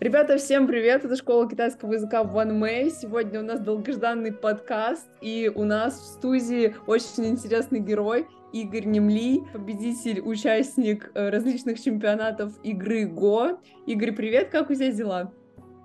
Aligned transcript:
Ребята, 0.00 0.38
всем 0.38 0.66
привет! 0.66 1.04
Это 1.04 1.14
школа 1.14 1.46
китайского 1.46 1.92
языка 1.92 2.22
One 2.22 2.58
May. 2.58 2.88
Сегодня 2.88 3.40
у 3.40 3.42
нас 3.42 3.60
долгожданный 3.60 4.32
подкаст, 4.32 5.06
и 5.20 5.52
у 5.54 5.64
нас 5.64 6.00
в 6.00 6.04
студии 6.04 6.74
очень 6.86 7.26
интересный 7.26 7.80
герой 7.80 8.26
Игорь 8.54 8.86
Немли, 8.86 9.42
победитель, 9.52 10.22
участник 10.22 11.10
э, 11.14 11.28
различных 11.28 11.78
чемпионатов 11.78 12.54
игры 12.64 13.04
Го. 13.04 13.60
Игорь, 13.86 14.12
привет, 14.12 14.48
как 14.48 14.70
у 14.70 14.74
тебя 14.74 14.90
дела? 14.90 15.34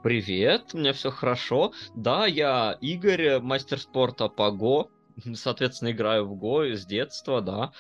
Привет, 0.02 0.74
у 0.74 0.78
меня 0.78 0.94
все 0.94 1.12
хорошо. 1.12 1.74
Да, 1.94 2.26
я 2.26 2.78
Игорь, 2.80 3.42
мастер 3.42 3.80
спорта 3.80 4.30
по 4.30 4.50
ГО. 4.50 4.88
Соответственно, 5.34 5.92
играю 5.92 6.26
в 6.26 6.36
ГО 6.38 6.68
с 6.74 6.86
детства, 6.86 7.42
да. 7.42 7.74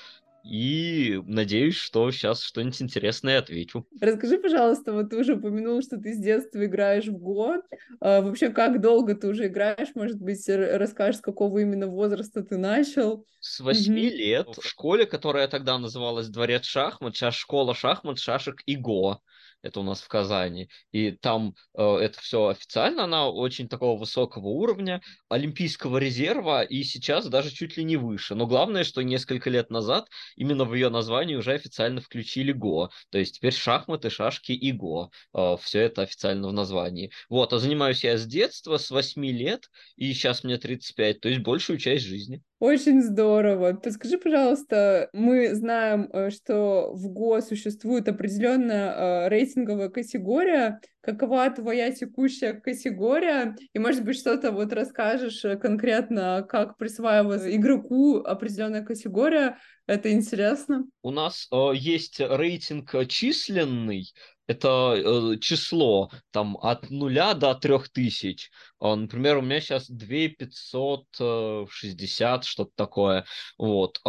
И 0.45 1.19
надеюсь, 1.25 1.75
что 1.75 2.11
сейчас 2.11 2.43
что-нибудь 2.43 2.81
интересное 2.81 3.39
отвечу. 3.39 3.87
Расскажи, 3.99 4.37
пожалуйста, 4.37 4.93
вот 4.93 5.09
ты 5.09 5.17
уже 5.17 5.35
упомянул, 5.35 5.81
что 5.81 5.97
ты 5.97 6.13
с 6.13 6.17
детства 6.17 6.63
играешь 6.63 7.07
в 7.07 7.17
Го. 7.17 7.55
А, 7.99 8.21
вообще, 8.21 8.49
как 8.49 8.79
долго 8.79 9.15
ты 9.15 9.27
уже 9.27 9.47
играешь? 9.47 9.95
Может 9.95 10.19
быть, 10.19 10.47
расскажешь, 10.47 11.17
с 11.17 11.21
какого 11.21 11.59
именно 11.59 11.87
возраста 11.87 12.43
ты 12.43 12.57
начал? 12.57 13.25
С 13.39 13.59
восьми 13.59 14.07
mm 14.07 14.15
лет 14.15 14.47
в 14.57 14.65
школе, 14.67 15.05
которая 15.05 15.47
тогда 15.47 15.77
называлась 15.79 16.29
Дворец 16.29 16.65
шахмат, 16.65 17.15
сейчас 17.15 17.33
школа 17.35 17.73
шахмат, 17.73 18.19
шашек 18.19 18.61
и 18.65 18.75
Го 18.75 19.21
это 19.65 19.79
у 19.79 19.83
нас 19.83 20.01
в 20.01 20.07
Казани, 20.07 20.69
и 20.91 21.11
там 21.11 21.55
э, 21.75 21.83
это 21.83 22.19
все 22.21 22.47
официально, 22.47 23.05
она 23.05 23.29
очень 23.29 23.67
такого 23.67 23.99
высокого 23.99 24.47
уровня, 24.47 25.01
олимпийского 25.27 25.97
резерва, 25.97 26.63
и 26.63 26.83
сейчас 26.83 27.27
даже 27.27 27.49
чуть 27.49 27.75
ли 27.77 27.83
не 27.83 27.97
выше. 27.97 28.35
Но 28.35 28.45
главное, 28.45 28.83
что 28.83 29.01
несколько 29.01 29.49
лет 29.49 29.71
назад 29.71 30.07
именно 30.35 30.65
в 30.65 30.73
ее 30.75 30.89
названии 30.89 31.35
уже 31.35 31.53
официально 31.53 31.99
включили 31.99 32.51
ГО, 32.51 32.91
то 33.09 33.17
есть 33.17 33.35
теперь 33.37 33.53
шахматы, 33.53 34.09
шашки 34.09 34.51
и 34.51 34.71
ГО, 34.71 35.09
э, 35.33 35.57
все 35.61 35.81
это 35.81 36.03
официально 36.03 36.47
в 36.47 36.53
названии. 36.53 37.11
Вот, 37.29 37.51
а 37.51 37.59
занимаюсь 37.59 38.03
я 38.03 38.17
с 38.17 38.25
детства, 38.25 38.77
с 38.77 38.91
8 38.91 39.25
лет, 39.25 39.69
и 39.95 40.13
сейчас 40.13 40.43
мне 40.43 40.57
35, 40.57 41.19
то 41.21 41.29
есть 41.29 41.41
большую 41.41 41.79
часть 41.79 42.05
жизни. 42.05 42.43
Очень 42.59 43.01
здорово. 43.01 43.73
Подскажи, 43.73 44.17
пожалуйста, 44.17 45.09
мы 45.11 45.53
знаем, 45.53 46.09
э, 46.13 46.29
что 46.29 46.93
в 46.93 47.09
ГО 47.09 47.41
существует 47.41 48.07
определенная 48.07 49.25
э, 49.25 49.29
рейтинговая 49.29 49.89
категория. 49.89 50.79
Какова 51.01 51.49
твоя 51.49 51.91
текущая 51.91 52.53
категория? 52.53 53.57
И, 53.73 53.79
может 53.79 54.05
быть, 54.05 54.17
что-то 54.17 54.51
вот 54.51 54.71
расскажешь 54.71 55.43
э, 55.43 55.57
конкретно, 55.57 56.45
как 56.47 56.77
присваивается 56.77 57.53
игроку 57.53 58.19
определенная 58.19 58.85
категория. 58.85 59.57
Это 59.85 60.13
интересно. 60.13 60.85
У 61.03 61.11
нас 61.11 61.49
э, 61.51 61.71
есть 61.75 62.21
рейтинг 62.21 62.95
численный, 63.09 64.13
это 64.47 64.93
э, 64.95 65.37
число 65.39 66.09
там 66.31 66.57
от 66.61 66.89
нуля 66.89 67.33
до 67.33 67.53
трех 67.55 67.89
тысяч. 67.89 68.49
Э, 68.81 68.95
например, 68.95 69.37
у 69.37 69.41
меня 69.41 69.59
сейчас 69.61 69.89
2560, 69.89 72.43
э, 72.43 72.45
что-то 72.45 72.71
такое. 72.75 73.25
Вот. 73.57 73.99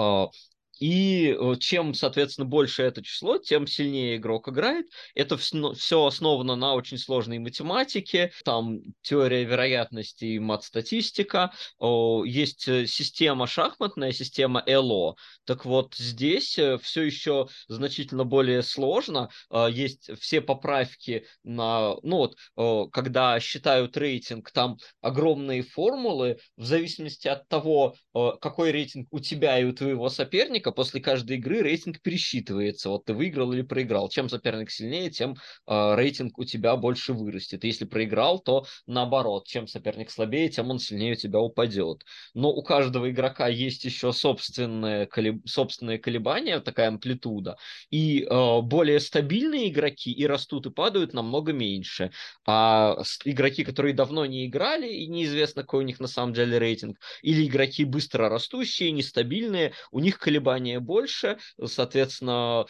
И 0.79 1.35
э, 1.39 1.55
чем, 1.59 1.95
соответственно, 1.95 2.47
больше 2.47 2.83
это 2.83 3.03
число, 3.03 3.39
тем 3.39 3.67
сильнее 3.67 4.17
игрок 4.17 4.49
играет. 4.49 4.87
Это 5.15 5.37
все 5.37 6.05
основано 6.05 6.57
на 6.57 6.75
очень 6.75 6.99
сложной 6.99 7.39
математике. 7.39 8.33
Там 8.45 8.81
теория 9.03 9.45
вероятности 9.45 10.25
и 10.25 10.39
мат-статистика. 10.39 11.53
Есть 11.81 12.69
э, 12.69 12.87
система 12.87 13.47
шахматная, 13.47 14.13
система 14.13 14.63
ЭЛО. 14.67 15.17
Так 15.45 15.65
вот, 15.65 15.95
здесь 15.95 16.59
э, 16.59 16.79
все 16.79 17.03
еще 17.03 17.49
значительно 17.69 18.25
более 18.25 18.63
сложно. 18.63 19.31
Есть 19.71 20.11
все 20.21 20.41
поправки 20.41 21.27
на... 21.43 21.97
Ну 22.03 22.29
вот, 22.57 22.91
когда 22.91 23.41
считают 23.41 23.97
рейтинг, 23.97 24.51
там 24.51 24.77
огромные 25.01 25.63
формулы. 25.63 26.39
В 26.57 26.65
зависимости 26.65 27.29
от 27.29 27.49
того, 27.49 27.95
какой 28.13 28.73
рейтинг 28.73 29.09
у 29.11 29.21
тебя 29.21 29.59
и 29.59 29.65
у 29.65 29.73
твоего 29.73 30.09
соперника, 30.09 30.66
соперника 30.67 30.73
после 30.73 31.01
каждой 31.01 31.37
игры 31.37 31.63
рейтинг 31.63 32.01
пересчитывается. 32.01 32.91
Вот 32.91 33.05
ты 33.05 33.15
выиграл 33.15 33.53
или 33.53 33.63
проиграл. 33.63 34.09
Чем 34.09 34.29
соперник 34.29 34.71
сильнее, 34.71 35.11
тем 35.11 35.37
э, 35.67 35.95
рейтинг 35.95 36.39
у 36.39 36.45
тебя 36.45 36.77
больше 36.77 37.13
вырастет. 37.13 37.65
Если 37.65 37.85
проиграл, 37.87 38.41
то 38.41 38.67
наоборот. 38.87 39.47
Чем 39.47 39.67
соперник 39.67 40.11
слабее, 40.11 40.49
тем 40.49 40.71
он 40.71 40.79
сильнее 40.79 41.13
у 41.13 41.17
тебя 41.17 41.39
упадет. 41.41 42.05
Но 42.35 42.51
у 42.51 42.63
каждого 42.63 43.11
игрока 43.11 43.49
есть 43.49 43.85
еще 43.85 44.13
собственные, 44.13 45.07
колеб... 45.07 45.47
собственные 45.47 45.99
колебания, 45.99 46.61
такая 46.61 46.89
амплитуда. 46.89 47.57
И 47.91 48.23
э, 48.23 48.61
более 48.63 49.01
стабильные 49.01 49.69
игроки 49.69 50.13
и 50.13 50.27
растут, 50.27 50.67
и 50.67 50.71
падают 50.71 51.15
намного 51.15 51.53
меньше. 51.53 52.11
А 52.47 52.97
игроки, 53.25 53.65
которые 53.65 53.95
давно 53.95 54.27
не 54.27 54.47
играли, 54.47 54.89
и 54.89 55.07
неизвестно, 55.07 55.63
какой 55.63 55.81
у 55.81 55.87
них 55.87 56.01
на 56.01 56.09
самом 56.09 56.33
деле 56.33 56.59
рейтинг, 56.59 56.99
или 57.23 57.47
игроки 57.47 57.85
быстро 57.85 58.29
растущие, 58.29 58.93
нестабильные, 58.93 59.73
у 59.91 60.01
них 60.01 60.19
колебания 60.19 60.56
колебания 60.57 60.81
больше, 60.81 61.39
соответственно, 61.65 62.67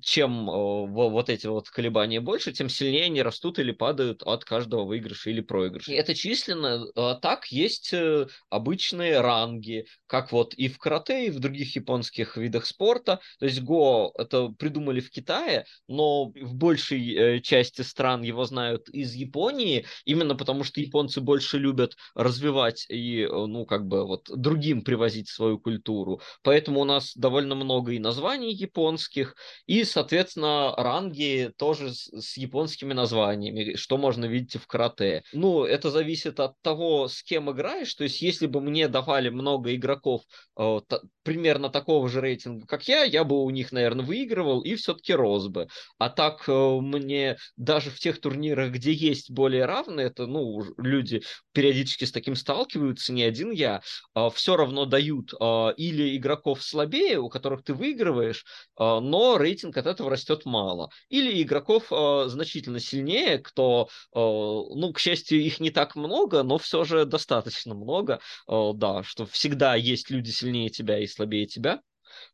чем 0.00 0.46
вот 0.46 1.28
эти 1.28 1.46
вот 1.46 1.68
колебания 1.68 2.20
больше, 2.20 2.52
тем 2.52 2.68
сильнее 2.68 3.06
они 3.06 3.22
растут 3.22 3.58
или 3.58 3.72
падают 3.72 4.22
от 4.22 4.44
каждого 4.44 4.84
выигрыша 4.84 5.30
или 5.30 5.40
проигрыша. 5.40 5.92
Это 5.92 6.14
численно. 6.14 6.86
А 6.94 7.14
так 7.16 7.46
есть 7.46 7.92
э, 7.92 8.26
обычные 8.50 9.20
ранги, 9.20 9.86
как 10.06 10.32
вот 10.32 10.54
и 10.54 10.68
в 10.68 10.78
карате, 10.78 11.26
и 11.26 11.30
в 11.30 11.38
других 11.40 11.74
японских 11.76 12.36
видах 12.36 12.66
спорта. 12.66 13.20
То 13.38 13.46
есть 13.46 13.62
го 13.62 14.12
это 14.16 14.48
придумали 14.48 15.00
в 15.00 15.10
Китае, 15.10 15.64
но 15.88 16.26
в 16.26 16.54
большей 16.54 17.14
э, 17.14 17.40
части 17.40 17.82
стран 17.82 18.22
его 18.22 18.44
знают 18.44 18.88
из 18.90 19.14
Японии, 19.14 19.86
именно 20.04 20.34
потому 20.34 20.64
что 20.64 20.80
японцы 20.80 21.20
больше 21.20 21.58
любят 21.58 21.96
развивать 22.14 22.86
и, 22.88 23.22
э, 23.22 23.28
ну, 23.28 23.66
как 23.66 23.86
бы 23.86 24.06
вот 24.06 24.28
другим 24.34 24.82
привозить 24.82 25.28
свою 25.28 25.58
культуру. 25.58 26.20
Поэтому 26.42 26.80
у 26.80 26.84
нас 26.84 26.91
довольно 27.14 27.54
много 27.54 27.92
и 27.92 27.98
названий 27.98 28.52
японских, 28.52 29.36
и, 29.66 29.84
соответственно, 29.84 30.74
ранги 30.76 31.52
тоже 31.56 31.94
с, 31.94 32.08
с 32.08 32.36
японскими 32.36 32.92
названиями, 32.92 33.74
что 33.76 33.96
можно 33.96 34.24
видеть 34.24 34.56
в 34.56 34.66
карате. 34.66 35.22
Ну, 35.32 35.64
это 35.64 35.90
зависит 35.90 36.40
от 36.40 36.60
того, 36.62 37.08
с 37.08 37.22
кем 37.22 37.50
играешь. 37.50 37.94
То 37.94 38.04
есть, 38.04 38.22
если 38.22 38.46
бы 38.46 38.60
мне 38.60 38.88
давали 38.88 39.28
много 39.28 39.74
игроков 39.74 40.22
э, 40.56 40.80
примерно 41.22 41.68
такого 41.68 42.08
же 42.08 42.20
рейтинга, 42.20 42.66
как 42.66 42.88
я, 42.88 43.04
я 43.04 43.24
бы 43.24 43.42
у 43.42 43.50
них, 43.50 43.72
наверное, 43.72 44.04
выигрывал 44.04 44.60
и 44.62 44.74
все-таки 44.74 45.12
рос 45.12 45.48
бы. 45.48 45.68
А 45.98 46.08
так 46.08 46.48
э, 46.48 46.52
мне 46.80 47.36
даже 47.56 47.90
в 47.90 47.98
тех 47.98 48.20
турнирах, 48.20 48.72
где 48.72 48.92
есть 48.92 49.30
более 49.30 49.64
равные, 49.64 50.06
это, 50.06 50.26
ну, 50.26 50.62
люди 50.78 51.22
периодически 51.52 52.04
с 52.04 52.12
таким 52.12 52.36
сталкиваются, 52.36 53.12
не 53.12 53.22
один 53.22 53.50
я, 53.50 53.82
э, 54.14 54.28
все 54.34 54.56
равно 54.56 54.84
дают 54.84 55.32
э, 55.38 55.74
или 55.76 56.16
игроков 56.16 56.62
слабее, 56.62 57.18
у 57.18 57.28
которых 57.28 57.62
ты 57.64 57.74
выигрываешь, 57.74 58.44
а, 58.76 59.00
но 59.00 59.36
рейтинг 59.38 59.76
от 59.76 59.86
этого 59.86 60.10
растет 60.10 60.44
мало. 60.44 60.90
Или 61.08 61.42
игроков 61.42 61.84
а, 61.90 62.26
значительно 62.28 62.80
сильнее, 62.80 63.38
кто, 63.38 63.88
а, 64.14 64.18
ну, 64.20 64.92
к 64.92 64.98
счастью, 64.98 65.40
их 65.40 65.60
не 65.60 65.70
так 65.70 65.96
много, 65.96 66.42
но 66.42 66.58
все 66.58 66.84
же 66.84 67.04
достаточно 67.04 67.74
много, 67.74 68.20
да, 68.48 69.02
что 69.02 69.26
всегда 69.26 69.74
есть 69.74 70.10
люди 70.10 70.30
сильнее 70.30 70.68
тебя 70.68 70.98
и 70.98 71.06
слабее 71.12 71.46
тебя. 71.46 71.80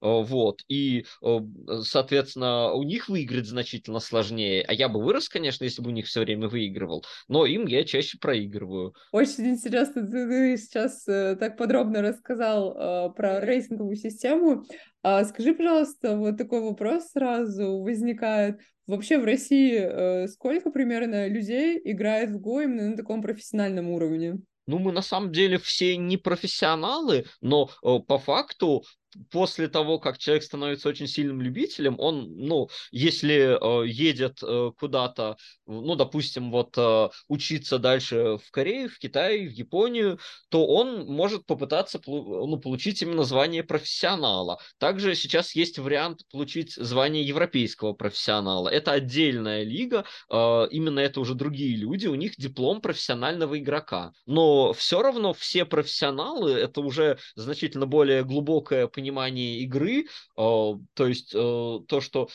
Э, 0.00 0.22
вот, 0.22 0.62
и, 0.68 1.04
э, 1.22 1.38
соответственно, 1.82 2.72
у 2.72 2.82
них 2.82 3.08
выиграть 3.08 3.46
значительно 3.46 4.00
сложнее, 4.00 4.64
а 4.66 4.72
я 4.72 4.88
бы 4.88 5.02
вырос, 5.02 5.28
конечно, 5.28 5.64
если 5.64 5.82
бы 5.82 5.90
у 5.90 5.92
них 5.92 6.06
все 6.06 6.20
время 6.20 6.48
выигрывал, 6.48 7.04
но 7.28 7.46
им 7.46 7.66
я 7.66 7.84
чаще 7.84 8.18
проигрываю. 8.18 8.94
Очень 9.12 9.48
интересно, 9.48 10.06
ты 10.06 10.56
сейчас 10.56 11.06
э, 11.08 11.36
так 11.36 11.56
подробно 11.56 12.02
рассказал 12.02 13.12
про 13.14 13.40
рейтинговую 13.40 13.96
систему. 13.96 14.64
А 15.02 15.24
скажи, 15.24 15.54
пожалуйста, 15.54 16.16
вот 16.16 16.36
такой 16.36 16.60
вопрос 16.60 17.10
сразу 17.10 17.78
возникает. 17.80 18.58
Вообще 18.86 19.18
в 19.18 19.24
России 19.24 20.26
сколько 20.28 20.70
примерно 20.70 21.28
людей 21.28 21.80
играет 21.84 22.30
в 22.30 22.40
Го 22.40 22.62
именно 22.62 22.90
на 22.90 22.96
таком 22.96 23.22
профессиональном 23.22 23.90
уровне? 23.90 24.38
Ну, 24.68 24.78
мы 24.78 24.92
на 24.92 25.00
самом 25.00 25.32
деле 25.32 25.58
все 25.58 25.96
не 25.96 26.18
профессионалы, 26.18 27.24
но 27.40 27.70
э, 27.82 28.00
по 28.06 28.18
факту 28.18 28.84
после 29.30 29.68
того, 29.68 29.98
как 29.98 30.18
человек 30.18 30.44
становится 30.44 30.88
очень 30.88 31.06
сильным 31.06 31.40
любителем, 31.40 31.96
он, 31.98 32.34
ну, 32.36 32.68
если 32.90 33.58
э, 33.58 33.88
едет 33.88 34.38
э, 34.42 34.70
куда-то, 34.78 35.36
ну, 35.66 35.94
допустим, 35.96 36.50
вот 36.50 36.76
э, 36.76 37.08
учиться 37.28 37.78
дальше 37.78 38.38
в 38.38 38.50
Корею, 38.50 38.88
в 38.88 38.98
Китай, 38.98 39.46
в 39.46 39.52
Японию, 39.52 40.18
то 40.48 40.66
он 40.66 41.06
может 41.06 41.46
попытаться 41.46 42.00
ну, 42.06 42.58
получить 42.58 43.02
именно 43.02 43.24
звание 43.24 43.62
профессионала. 43.62 44.58
Также 44.78 45.14
сейчас 45.14 45.54
есть 45.54 45.78
вариант 45.78 46.22
получить 46.30 46.74
звание 46.74 47.24
европейского 47.24 47.92
профессионала. 47.92 48.68
Это 48.68 48.92
отдельная 48.92 49.64
лига, 49.64 50.04
э, 50.30 50.68
именно 50.70 51.00
это 51.00 51.20
уже 51.20 51.34
другие 51.34 51.76
люди, 51.76 52.06
у 52.06 52.14
них 52.14 52.36
диплом 52.36 52.80
профессионального 52.80 53.58
игрока. 53.58 54.12
Но 54.26 54.72
все 54.72 55.02
равно 55.02 55.32
все 55.32 55.64
профессионалы, 55.64 56.52
это 56.52 56.80
уже 56.80 57.18
значительно 57.34 57.86
более 57.86 58.24
глубокое 58.24 58.86
понимание 58.86 59.07
понимание 59.08 59.60
игры, 59.60 60.06
то 60.36 60.78
есть 60.98 61.30
то, 61.30 62.00
что 62.00 62.28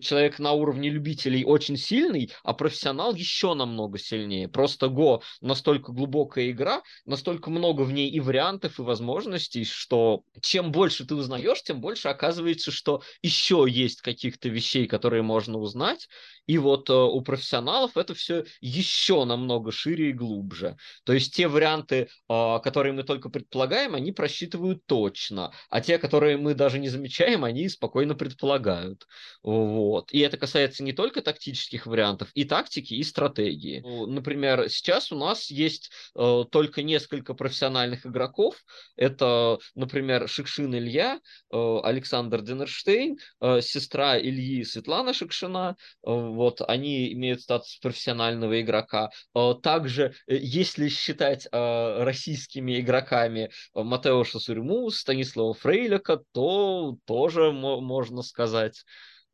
человек 0.00 0.38
на 0.38 0.52
уровне 0.52 0.90
любителей 0.90 1.44
очень 1.44 1.76
сильный, 1.76 2.32
а 2.42 2.52
профессионал 2.52 3.14
еще 3.14 3.54
намного 3.54 3.98
сильнее. 3.98 4.48
Просто 4.48 4.88
Го 4.88 5.22
настолько 5.40 5.92
глубокая 5.92 6.50
игра, 6.50 6.82
настолько 7.04 7.50
много 7.50 7.82
в 7.82 7.92
ней 7.92 8.10
и 8.10 8.20
вариантов, 8.20 8.78
и 8.78 8.82
возможностей, 8.82 9.64
что 9.64 10.22
чем 10.40 10.72
больше 10.72 11.06
ты 11.06 11.14
узнаешь, 11.14 11.62
тем 11.62 11.80
больше 11.80 12.08
оказывается, 12.08 12.72
что 12.72 13.02
еще 13.22 13.66
есть 13.68 14.00
каких-то 14.00 14.48
вещей, 14.48 14.86
которые 14.86 15.22
можно 15.22 15.58
узнать, 15.58 16.08
и 16.46 16.58
вот 16.58 16.88
э, 16.90 16.94
у 16.94 17.20
профессионалов 17.22 17.96
это 17.96 18.14
все 18.14 18.44
еще 18.60 19.24
намного 19.24 19.72
шире 19.72 20.10
и 20.10 20.12
глубже. 20.12 20.76
То 21.04 21.12
есть 21.12 21.34
те 21.34 21.48
варианты, 21.48 22.08
э, 22.28 22.58
которые 22.62 22.92
мы 22.92 23.02
только 23.02 23.28
предполагаем, 23.28 23.94
они 23.94 24.12
просчитывают 24.12 24.86
точно, 24.86 25.52
а 25.70 25.80
те, 25.80 25.98
которые 26.06 26.36
мы 26.36 26.54
даже 26.54 26.78
не 26.78 26.88
замечаем, 26.88 27.42
они 27.42 27.68
спокойно 27.68 28.14
предполагают. 28.14 29.08
Вот. 29.42 30.12
И 30.12 30.20
это 30.20 30.36
касается 30.36 30.84
не 30.84 30.92
только 30.92 31.20
тактических 31.20 31.84
вариантов, 31.86 32.30
и 32.34 32.44
тактики, 32.44 32.94
и 32.94 33.02
стратегии. 33.02 33.82
Например, 34.06 34.68
сейчас 34.68 35.10
у 35.10 35.16
нас 35.16 35.50
есть 35.50 35.90
э, 36.14 36.44
только 36.52 36.84
несколько 36.84 37.34
профессиональных 37.34 38.06
игроков. 38.06 38.64
Это, 38.94 39.58
например, 39.74 40.28
Шикшин 40.28 40.72
Илья, 40.76 41.18
э, 41.52 41.78
Александр 41.82 42.40
Денерштейн, 42.42 43.18
э, 43.40 43.60
сестра 43.60 44.16
Ильи 44.16 44.62
Светлана 44.62 45.12
Шикшина, 45.12 45.74
э, 45.76 45.76
вот 46.04 46.60
они 46.60 47.12
имеют 47.14 47.40
статус 47.40 47.78
профессионального 47.82 48.60
игрока. 48.60 49.10
Э, 49.34 49.54
также, 49.60 50.14
э, 50.28 50.36
если 50.36 50.88
считать 50.88 51.48
э, 51.50 52.04
российскими 52.04 52.78
игроками 52.78 53.50
Матеуша 53.74 54.38
Сурьму, 54.38 54.88
Станислава 54.90 55.56
Фрейлика, 55.96 56.24
то 56.32 56.96
тоже 57.04 57.52
можно 57.52 58.22
сказать. 58.22 58.84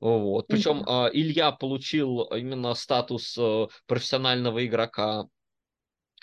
Вот. 0.00 0.46
Причем 0.48 0.82
mm-hmm. 0.82 1.10
Илья 1.12 1.52
получил 1.52 2.22
именно 2.34 2.74
статус 2.74 3.38
профессионального 3.86 4.64
игрока 4.66 5.26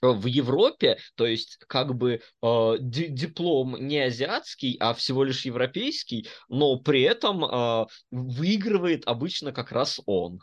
в 0.02 0.26
Европе, 0.28 0.98
то 1.16 1.26
есть 1.26 1.58
как 1.68 1.96
бы 1.96 2.22
э, 2.42 2.76
диплом 2.80 3.76
не 3.80 4.00
азиатский, 4.00 4.78
а 4.80 4.94
всего 4.94 5.24
лишь 5.24 5.46
европейский, 5.46 6.28
но 6.48 6.78
при 6.80 7.02
этом 7.02 7.44
э, 7.44 7.86
выигрывает 8.12 9.04
обычно 9.08 9.52
как 9.52 9.72
раз 9.72 10.00
он. 10.06 10.40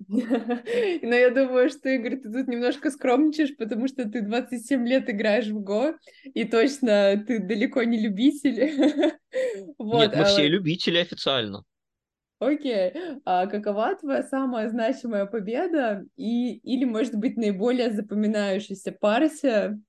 Но 0.08 1.14
я 1.14 1.30
думаю, 1.30 1.70
что, 1.70 1.88
Игорь, 1.88 2.16
ты 2.16 2.30
тут 2.30 2.48
немножко 2.48 2.90
скромничаешь, 2.90 3.56
потому 3.56 3.88
что 3.88 4.08
ты 4.08 4.20
27 4.20 4.86
лет 4.86 5.08
играешь 5.08 5.46
в 5.46 5.60
Го, 5.60 5.94
и 6.24 6.44
точно 6.44 7.22
ты 7.26 7.38
далеко 7.38 7.82
не 7.82 7.98
любитель. 7.98 9.18
вот, 9.78 10.00
Нет, 10.00 10.16
мы 10.16 10.22
а... 10.22 10.24
все 10.24 10.48
любители 10.48 10.98
официально. 10.98 11.64
Окей. 12.38 12.92
А 13.24 13.46
какова 13.46 13.94
твоя 13.94 14.22
самая 14.22 14.68
значимая 14.68 15.24
победа 15.24 16.04
и, 16.16 16.56
или, 16.58 16.84
может 16.84 17.14
быть, 17.14 17.38
наиболее 17.38 17.90
запоминающаяся 17.92 18.92
партия 18.92 19.80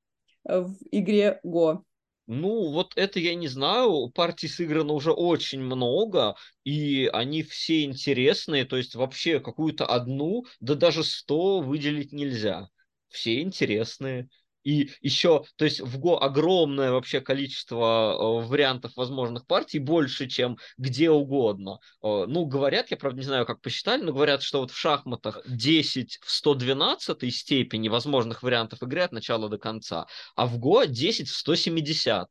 в 0.45 0.77
игре 0.91 1.41
Го? 1.43 1.83
Ну, 2.27 2.71
вот 2.71 2.91
это 2.97 3.19
я 3.19 3.35
не 3.35 3.47
знаю. 3.47 4.09
Партий 4.09 4.47
сыграно 4.49 4.93
уже 4.93 5.11
очень 5.11 5.61
много, 5.61 6.35
и 6.65 7.09
они 7.13 7.41
все 7.43 7.83
интересные. 7.85 8.65
То 8.65 8.75
есть 8.77 8.95
вообще 8.95 9.39
какую-то 9.39 9.85
одну, 9.85 10.45
да 10.59 10.75
даже 10.75 11.03
сто 11.03 11.61
выделить 11.61 12.11
нельзя. 12.11 12.69
Все 13.09 13.41
интересные. 13.41 14.29
И 14.67 14.91
еще, 14.99 15.45
то 15.55 15.63
есть 15.63 15.79
в 15.79 15.97
Го 15.97 16.21
огромное 16.21 16.91
вообще 16.91 17.21
количество 17.21 18.41
э, 18.41 18.45
вариантов 18.47 18.91
возможных 18.97 19.47
партий, 19.47 19.79
больше, 19.79 20.27
чем 20.27 20.57
где 20.77 21.09
угодно. 21.09 21.79
Э, 22.03 22.25
ну, 22.27 22.43
говорят, 22.45 22.91
я, 22.91 22.97
правда, 22.97 23.19
не 23.19 23.25
знаю, 23.25 23.45
как 23.45 23.61
посчитали, 23.61 24.01
но 24.01 24.11
говорят, 24.11 24.43
что 24.43 24.59
вот 24.59 24.71
в 24.71 24.77
шахматах 24.77 25.41
10 25.47 26.19
в 26.21 26.29
112 26.29 27.33
степени 27.33 27.87
возможных 27.87 28.43
вариантов 28.43 28.83
игры 28.83 29.03
от 29.03 29.13
начала 29.13 29.47
до 29.47 29.57
конца, 29.57 30.05
а 30.35 30.45
в 30.45 30.57
Го 30.57 30.83
10 30.83 31.29
в 31.29 31.37
170. 31.37 32.27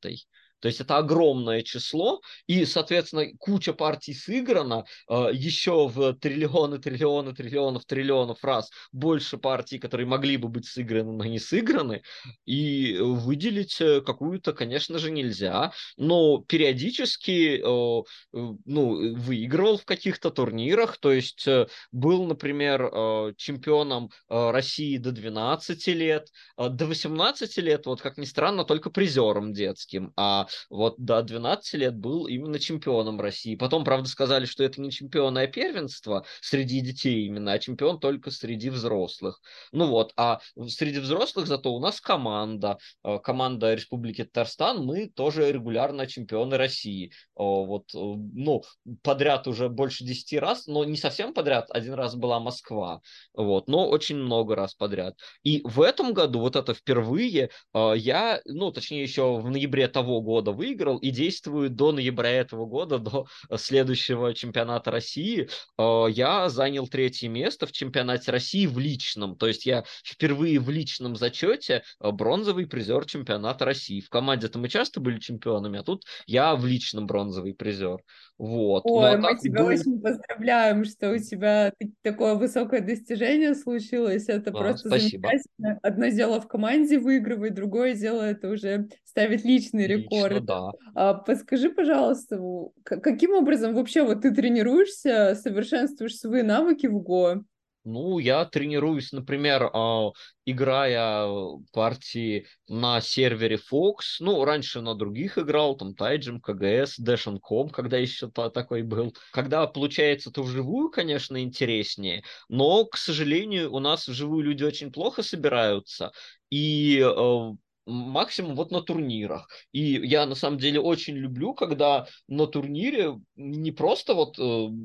То 0.60 0.68
есть 0.68 0.80
это 0.80 0.96
огромное 0.96 1.62
число, 1.62 2.20
и, 2.46 2.64
соответственно, 2.64 3.26
куча 3.38 3.72
партий 3.72 4.14
сыграна 4.14 4.84
э, 5.08 5.30
еще 5.32 5.88
в 5.88 6.14
триллионы, 6.14 6.78
триллионы, 6.78 7.34
триллионов, 7.34 7.84
триллионов 7.84 8.42
раз 8.42 8.70
больше 8.92 9.36
партий, 9.36 9.78
которые 9.78 10.06
могли 10.06 10.36
бы 10.36 10.48
быть 10.48 10.66
сыграны, 10.66 11.12
но 11.12 11.24
не 11.24 11.38
сыграны, 11.38 12.02
и 12.46 12.96
выделить 13.00 13.80
э, 13.80 14.00
какую-то, 14.00 14.52
конечно 14.52 14.98
же, 14.98 15.10
нельзя, 15.10 15.72
но 15.96 16.38
периодически 16.38 17.58
э, 17.58 18.02
ну, 18.32 19.14
выигрывал 19.16 19.78
в 19.78 19.84
каких-то 19.84 20.30
турнирах, 20.30 20.96
то 20.98 21.12
есть 21.12 21.46
был, 21.92 22.24
например, 22.24 23.34
чемпионом 23.36 24.10
России 24.28 24.96
до 24.96 25.12
12 25.12 25.86
лет, 25.88 26.28
до 26.56 26.86
18 26.86 27.56
лет, 27.58 27.86
вот 27.86 28.00
как 28.00 28.16
ни 28.18 28.24
странно, 28.24 28.64
только 28.64 28.90
призером 28.90 29.52
детским, 29.52 30.12
а 30.16 30.45
вот 30.70 30.96
до 30.98 31.22
12 31.22 31.74
лет 31.74 31.96
был 31.96 32.26
именно 32.26 32.58
чемпионом 32.58 33.20
России. 33.20 33.56
Потом, 33.56 33.84
правда, 33.84 34.08
сказали, 34.08 34.46
что 34.46 34.64
это 34.64 34.80
не 34.80 34.90
чемпионное 34.90 35.46
первенство 35.46 36.24
среди 36.40 36.80
детей 36.80 37.26
именно, 37.26 37.52
а 37.52 37.58
чемпион 37.58 38.00
только 38.00 38.30
среди 38.30 38.70
взрослых. 38.70 39.40
Ну 39.72 39.88
вот, 39.88 40.12
а 40.16 40.40
среди 40.68 40.98
взрослых 40.98 41.46
зато 41.46 41.72
у 41.72 41.80
нас 41.80 42.00
команда, 42.00 42.78
э, 43.04 43.18
команда 43.18 43.74
Республики 43.74 44.24
Татарстан, 44.24 44.84
мы 44.84 45.08
тоже 45.08 45.50
регулярно 45.50 46.06
чемпионы 46.06 46.56
России. 46.56 47.12
Вот, 47.34 47.94
э, 47.94 47.98
ну, 47.98 48.62
подряд 49.02 49.46
уже 49.46 49.68
больше 49.68 50.04
10 50.04 50.38
раз, 50.38 50.66
но 50.66 50.84
не 50.84 50.96
совсем 50.96 51.34
подряд, 51.34 51.68
один 51.70 51.94
раз 51.94 52.14
была 52.14 52.40
Москва, 52.40 53.00
вот, 53.34 53.68
но 53.68 53.88
очень 53.88 54.16
много 54.16 54.54
раз 54.54 54.74
подряд. 54.74 55.16
И 55.42 55.60
в 55.64 55.80
этом 55.80 56.12
году, 56.12 56.40
вот 56.40 56.56
это 56.56 56.74
впервые, 56.74 57.50
э, 57.74 57.92
я, 57.96 58.40
ну, 58.44 58.72
точнее, 58.72 59.02
еще 59.02 59.38
в 59.38 59.50
ноябре 59.50 59.88
того 59.88 60.20
года, 60.20 60.35
года 60.36 60.52
выиграл 60.52 60.98
и 60.98 61.10
действует 61.10 61.76
до 61.76 61.92
ноября 61.92 62.30
этого 62.30 62.66
года, 62.66 62.98
до 62.98 63.26
следующего 63.56 64.34
чемпионата 64.34 64.90
России. 64.90 65.48
Э, 65.78 66.06
я 66.10 66.50
занял 66.50 66.86
третье 66.86 67.28
место 67.28 67.66
в 67.66 67.72
чемпионате 67.72 68.30
России 68.30 68.66
в 68.66 68.78
личном. 68.78 69.36
То 69.36 69.46
есть 69.46 69.64
я 69.64 69.84
впервые 70.04 70.58
в 70.60 70.68
личном 70.68 71.16
зачете 71.16 71.82
э, 72.00 72.10
бронзовый 72.10 72.66
призер 72.66 73.06
чемпионата 73.06 73.64
России. 73.64 74.00
В 74.00 74.10
команде-то 74.10 74.58
мы 74.58 74.68
часто 74.68 75.00
были 75.00 75.18
чемпионами, 75.18 75.78
а 75.78 75.82
тут 75.82 76.04
я 76.26 76.54
в 76.54 76.66
личном 76.66 77.06
бронзовый 77.06 77.54
призер. 77.54 78.02
Вот. 78.38 78.82
Ой, 78.84 79.16
ну, 79.16 79.28
а 79.28 79.32
мы 79.32 79.38
тебя 79.38 79.62
был... 79.62 79.68
очень 79.68 79.98
поздравляем, 79.98 80.84
что 80.84 81.12
у 81.12 81.18
тебя 81.18 81.72
такое 82.02 82.34
высокое 82.34 82.82
достижение 82.82 83.54
случилось. 83.54 84.28
Это 84.28 84.50
а, 84.50 84.52
просто 84.52 84.88
спасибо. 84.88 85.28
замечательно. 85.28 85.78
Одно 85.82 86.08
дело 86.08 86.40
в 86.42 86.46
команде 86.46 86.98
выигрывать, 86.98 87.54
другое 87.54 87.94
дело 87.94 88.20
это 88.20 88.50
уже 88.50 88.88
ставить 89.04 89.44
личный 89.44 89.86
рекорд. 89.86 90.25
Лично, 90.28 90.46
да. 90.46 90.70
А, 90.94 91.14
подскажи, 91.14 91.70
пожалуйста, 91.70 92.40
каким 92.84 93.32
образом 93.32 93.74
вообще 93.74 94.02
вот 94.02 94.22
ты 94.22 94.34
тренируешься, 94.34 95.34
совершенствуешь 95.34 96.16
свои 96.16 96.42
навыки 96.42 96.86
в 96.86 96.98
ГО? 97.00 97.44
Ну, 97.88 98.18
я 98.18 98.44
тренируюсь, 98.44 99.12
например, 99.12 99.70
а, 99.72 100.10
играя 100.44 101.28
партии 101.72 102.48
на 102.66 103.00
сервере 103.00 103.58
Fox. 103.58 104.16
Ну, 104.18 104.44
раньше 104.44 104.80
на 104.80 104.96
других 104.96 105.38
играл, 105.38 105.76
там 105.76 105.94
Тайджим, 105.94 106.40
КГС, 106.40 106.98
Dash.com, 106.98 107.68
когда 107.70 107.96
еще 107.96 108.28
такой 108.28 108.82
был. 108.82 109.14
Когда 109.32 109.64
получается, 109.68 110.32
то 110.32 110.42
вживую, 110.42 110.90
конечно, 110.90 111.40
интереснее, 111.40 112.24
но, 112.48 112.86
к 112.86 112.96
сожалению, 112.96 113.72
у 113.72 113.78
нас 113.78 114.08
вживую 114.08 114.42
люди 114.42 114.64
очень 114.64 114.90
плохо 114.90 115.22
собираются, 115.22 116.10
и 116.50 116.98
э, 117.00 117.52
максимум 117.86 118.56
вот 118.56 118.70
на 118.70 118.82
турнирах. 118.82 119.48
И 119.72 119.80
я 119.80 120.26
на 120.26 120.34
самом 120.34 120.58
деле 120.58 120.80
очень 120.80 121.14
люблю, 121.14 121.54
когда 121.54 122.06
на 122.26 122.46
турнире 122.46 123.18
не 123.36 123.70
просто 123.70 124.14
вот 124.14 124.38
э, 124.38 124.42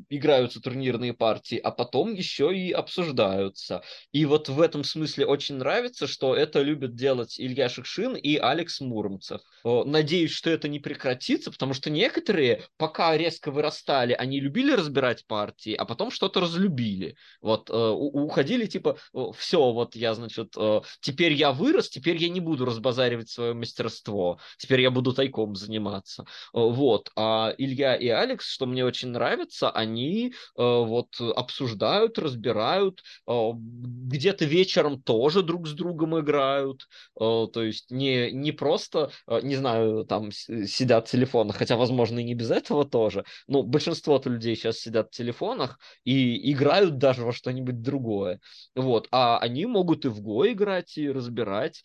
играются 0.10 0.62
турнирные 0.62 1.14
партии, 1.14 1.58
а 1.58 1.72
потом 1.72 2.14
еще 2.14 2.56
и 2.56 2.72
обсуждаются. 2.72 3.82
И 4.12 4.26
вот 4.26 4.50
в 4.50 4.62
этом 4.62 4.84
смысле 4.84 5.26
очень 5.26 5.56
нравится, 5.56 6.06
что 6.06 6.36
это 6.36 6.62
любят 6.62 6.96
делать 6.96 7.40
Илья 7.40 7.70
Шикшин 7.70 8.16
и 8.16 8.36
Алекс 8.38 8.80
Муромцев. 8.82 9.42
Надеюсь, 9.64 10.32
что 10.32 10.50
это 10.50 10.68
не 10.68 10.80
прекратится, 10.80 11.52
потому 11.52 11.74
что 11.74 11.90
некоторые, 11.90 12.64
пока 12.78 13.18
резко 13.18 13.52
вырастали, 13.52 14.14
они 14.14 14.40
любили 14.40 14.74
разбирать 14.74 15.26
партии, 15.26 15.74
а 15.74 15.86
потом 15.86 16.12
что-то 16.12 16.40
разлюбили. 16.40 17.16
Вот 17.42 17.70
э, 17.70 17.74
уходили 17.74 18.68
типа, 18.68 18.98
все, 19.38 19.72
вот 19.72 19.96
я, 19.96 20.14
значит, 20.14 20.54
э, 20.58 20.82
теперь 21.00 21.34
я 21.34 21.52
вырос, 21.52 21.90
теперь 21.90 22.18
я 22.18 22.30
не 22.30 22.40
буду 22.40 22.66
разбирать 22.66 22.91
разбазаривать 22.92 23.30
свое 23.30 23.54
мастерство. 23.54 24.40
Теперь 24.58 24.82
я 24.82 24.92
буду 24.92 25.14
тайком 25.14 25.56
заниматься. 25.56 26.26
Вот. 26.54 27.10
А 27.16 27.54
Илья 27.58 27.96
и 27.96 28.08
Алекс, 28.08 28.46
что 28.46 28.66
мне 28.66 28.86
очень 28.86 29.10
нравится, 29.10 29.70
они 29.70 30.34
вот 30.56 31.20
обсуждают, 31.20 32.20
разбирают, 32.20 33.02
где-то 33.28 34.46
вечером 34.46 35.02
тоже 35.02 35.42
друг 35.42 35.68
с 35.68 35.72
другом 35.72 36.20
играют. 36.20 36.88
То 37.18 37.52
есть 37.56 37.92
не, 37.92 38.32
не 38.32 38.52
просто, 38.52 39.12
не 39.42 39.56
знаю, 39.56 40.06
там 40.06 40.32
сидят 40.32 41.08
в 41.08 41.12
телефонах, 41.12 41.58
хотя, 41.58 41.78
возможно, 41.78 42.20
и 42.20 42.24
не 42.24 42.36
без 42.36 42.52
этого 42.52 42.86
тоже. 42.86 43.24
Но 43.48 43.64
большинство 43.64 44.22
людей 44.26 44.56
сейчас 44.56 44.78
сидят 44.80 45.08
в 45.08 45.18
телефонах 45.18 45.80
и 46.04 46.52
играют 46.52 46.98
даже 46.98 47.24
во 47.24 47.32
что-нибудь 47.32 47.82
другое. 47.82 48.40
Вот. 48.76 49.08
А 49.12 49.40
они 49.40 49.66
могут 49.66 50.06
и 50.06 50.10
в 50.10 50.22
Го 50.22 50.48
играть, 50.52 50.98
и 50.98 51.10
разбирать. 51.10 51.84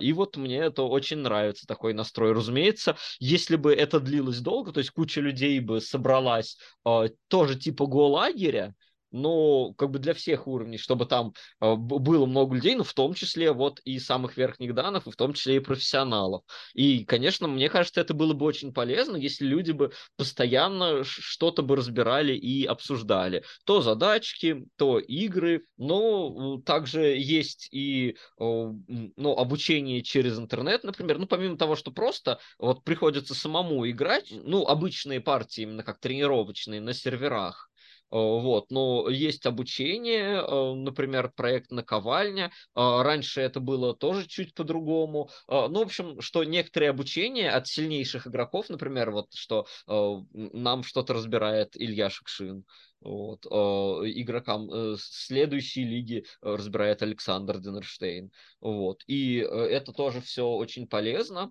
И 0.00 0.12
вот 0.12 0.36
мне 0.44 0.58
это 0.58 0.82
очень 0.82 1.18
нравится, 1.18 1.66
такой 1.66 1.94
настрой. 1.94 2.32
Разумеется, 2.32 2.96
если 3.18 3.56
бы 3.56 3.74
это 3.74 3.98
длилось 3.98 4.40
долго, 4.40 4.72
то 4.72 4.78
есть 4.78 4.90
куча 4.90 5.20
людей 5.20 5.58
бы 5.60 5.80
собралась 5.80 6.58
а, 6.84 7.06
тоже 7.28 7.58
типа 7.58 7.86
Го-лагеря, 7.86 8.74
но 9.14 9.72
как 9.74 9.90
бы 9.90 10.00
для 10.00 10.12
всех 10.12 10.48
уровней, 10.48 10.76
чтобы 10.76 11.06
там 11.06 11.32
э, 11.60 11.74
было 11.76 12.26
много 12.26 12.56
людей, 12.56 12.74
ну, 12.74 12.82
в 12.82 12.92
том 12.92 13.14
числе 13.14 13.52
вот 13.52 13.80
и 13.84 14.00
самых 14.00 14.36
верхних 14.36 14.74
данных, 14.74 15.06
и 15.06 15.10
в 15.12 15.16
том 15.16 15.34
числе 15.34 15.56
и 15.56 15.60
профессионалов. 15.60 16.42
И, 16.74 17.04
конечно, 17.04 17.46
мне 17.46 17.68
кажется, 17.68 18.00
это 18.00 18.12
было 18.12 18.34
бы 18.34 18.44
очень 18.44 18.72
полезно, 18.74 19.16
если 19.16 19.46
люди 19.46 19.70
бы 19.70 19.92
постоянно 20.16 21.04
что-то 21.04 21.62
бы 21.62 21.76
разбирали 21.76 22.34
и 22.34 22.64
обсуждали. 22.64 23.44
То 23.64 23.82
задачки, 23.82 24.66
то 24.76 24.98
игры, 24.98 25.64
но 25.76 26.60
также 26.66 27.16
есть 27.16 27.68
и 27.70 28.16
ну, 28.38 29.36
обучение 29.36 30.02
через 30.02 30.38
интернет, 30.38 30.82
например. 30.82 31.18
Ну, 31.18 31.26
помимо 31.26 31.56
того, 31.56 31.76
что 31.76 31.92
просто 31.92 32.40
вот 32.58 32.82
приходится 32.82 33.34
самому 33.34 33.88
играть, 33.88 34.32
ну, 34.32 34.66
обычные 34.66 35.20
партии, 35.20 35.62
именно 35.62 35.84
как 35.84 36.00
тренировочные 36.00 36.80
на 36.80 36.92
серверах, 36.94 37.70
Э, 37.73 37.73
вот, 38.16 38.70
но 38.70 39.08
есть 39.08 39.44
обучение, 39.44 40.36
э, 40.36 40.74
например, 40.74 41.32
проект 41.34 41.72
наковальня. 41.72 42.52
Э, 42.76 43.02
раньше 43.02 43.40
это 43.40 43.58
было 43.58 43.92
тоже 43.92 44.28
чуть 44.28 44.54
по-другому. 44.54 45.30
Ну, 45.48 45.80
в 45.80 45.82
общем, 45.82 46.20
что 46.20 46.44
некоторые 46.44 46.90
обучения 46.90 47.50
от 47.50 47.66
сильнейших 47.66 48.28
игроков, 48.28 48.68
например, 48.68 49.10
вот 49.10 49.32
что 49.34 49.66
нам 49.86 50.84
что-то 50.84 51.14
разбирает 51.14 51.76
Илья 51.76 52.08
Шекшин, 52.08 52.64
вот, 53.00 53.46
игрокам 53.46 54.96
следующей 54.96 55.84
лиги 55.84 56.24
разбирает 56.40 57.02
Александр 57.02 57.58
Денерштейн. 57.58 58.30
Вот, 58.60 59.02
и 59.08 59.38
это 59.38 59.92
тоже 59.92 60.20
все 60.20 60.46
очень 60.46 60.86
полезно. 60.86 61.50